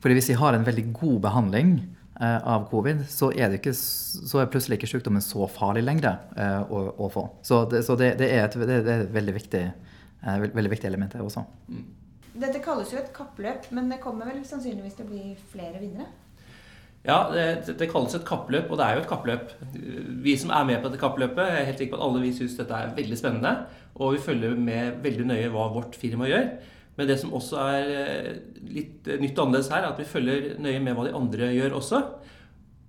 Fordi 0.00 0.16
hvis 0.16 0.30
vi 0.32 0.38
har 0.40 0.56
en 0.56 0.66
veldig 0.66 0.86
god 0.96 1.18
behandling 1.26 1.72
eh, 1.80 1.99
av 2.20 2.66
covid, 2.70 3.04
så 3.08 3.30
er, 3.32 3.54
ikke, 3.56 3.72
så 3.74 4.42
er, 4.42 4.50
plutselig 4.52 4.76
ikke 4.76 4.90
sykdommen 4.90 5.24
så 5.24 5.46
farlig 5.48 5.84
lenger 5.86 6.18
eh, 6.36 6.60
å, 6.68 6.82
å, 7.00 7.08
få. 7.12 7.24
Så, 7.46 7.62
det, 7.72 7.82
så 7.86 7.96
det, 7.96 8.14
det, 8.20 8.28
er 8.34 8.44
et, 8.44 8.58
det, 8.60 8.80
er 8.80 9.04
et, 9.06 9.12
veldig 9.14 9.36
viktig, 9.38 9.62
eh, 10.20 10.42
veldig 10.52 10.72
viktig 10.74 10.90
element, 10.90 11.16
det 11.16 11.24
også. 11.24 11.46
Dette 12.40 12.60
kalles 12.64 12.92
jo 12.92 13.00
et 13.00 13.12
kappløp, 13.16 13.70
men 13.76 13.88
det 13.92 14.02
kommer 14.04 14.28
vel 14.28 14.42
sannsynligvis 14.48 14.98
til 14.98 15.08
å 15.08 15.12
bli 15.12 15.22
flere 15.52 15.80
vinnere? 15.80 16.10
Ja, 17.06 17.30
det, 17.32 17.76
det, 17.80 17.88
kalles 17.88 18.12
et 18.16 18.26
kappløp, 18.28 18.68
og 18.68 18.76
det 18.76 18.86
er 18.86 18.98
jo 18.98 19.04
et 19.04 19.08
kappløp. 19.08 19.54
Vi 20.20 20.34
som 20.36 20.52
er 20.52 20.66
med 20.68 20.82
på 20.82 20.90
dette 20.90 21.00
kappløpet, 21.00 21.40
jeg 21.48 21.62
er 21.62 21.70
helt 21.70 21.80
sikker 21.80 21.96
på 21.96 22.02
at 22.02 22.04
alle 22.10 22.24
vi 22.26 22.34
syns 22.36 22.58
dette 22.58 22.76
er 22.76 22.92
veldig 22.98 23.16
spennende. 23.16 23.54
Og 23.96 24.18
vi 24.18 24.24
følger 24.26 24.60
med 24.60 25.00
veldig 25.04 25.24
nøye 25.30 25.48
hva 25.54 25.70
vårt 25.72 25.96
firma 25.96 26.28
gjør. 26.28 26.50
Men 27.00 27.08
det 27.08 27.16
som 27.16 27.32
også 27.32 27.56
er 27.64 27.90
eh, 27.96 28.32
litt 28.68 29.06
nytt 29.08 29.38
og 29.38 29.46
annerledes 29.46 29.70
her, 29.72 29.86
er 29.86 29.94
at 29.94 30.00
vi 30.02 30.04
følger 30.04 30.50
nøye 30.60 30.82
med 30.84 30.98
hva 30.98 31.06
de 31.06 31.14
andre 31.16 31.48
gjør 31.56 31.78
også. 31.78 32.00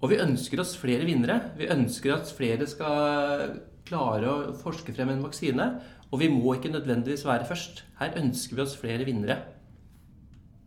Og 0.04 0.12
vi 0.12 0.19
ønsker 0.19 0.60
oss 0.60 0.74
flere 0.76 1.08
vinnere. 1.08 1.54
Vi 1.56 1.69
ønsker 1.71 2.17
at 2.17 2.34
flere 2.36 2.67
skal 2.67 3.56
klare 3.88 4.28
å 4.28 4.52
forske 4.60 4.91
frem 4.97 5.13
en 5.13 5.24
vaksine. 5.24 5.69
Og 6.12 6.19
vi 6.19 6.28
må 6.34 6.58
ikke 6.58 6.74
nødvendigvis 6.76 7.24
være 7.24 7.47
først. 7.47 7.86
Her 8.02 8.19
ønsker 8.19 8.60
vi 8.60 8.65
oss 8.65 8.76
flere 8.76 9.08
vinnere. 9.08 9.39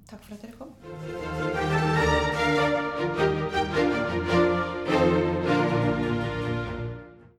Takk 0.08 0.24
for 0.24 0.38
at 0.38 0.48
dere 0.48 0.56
kom. 0.56 1.73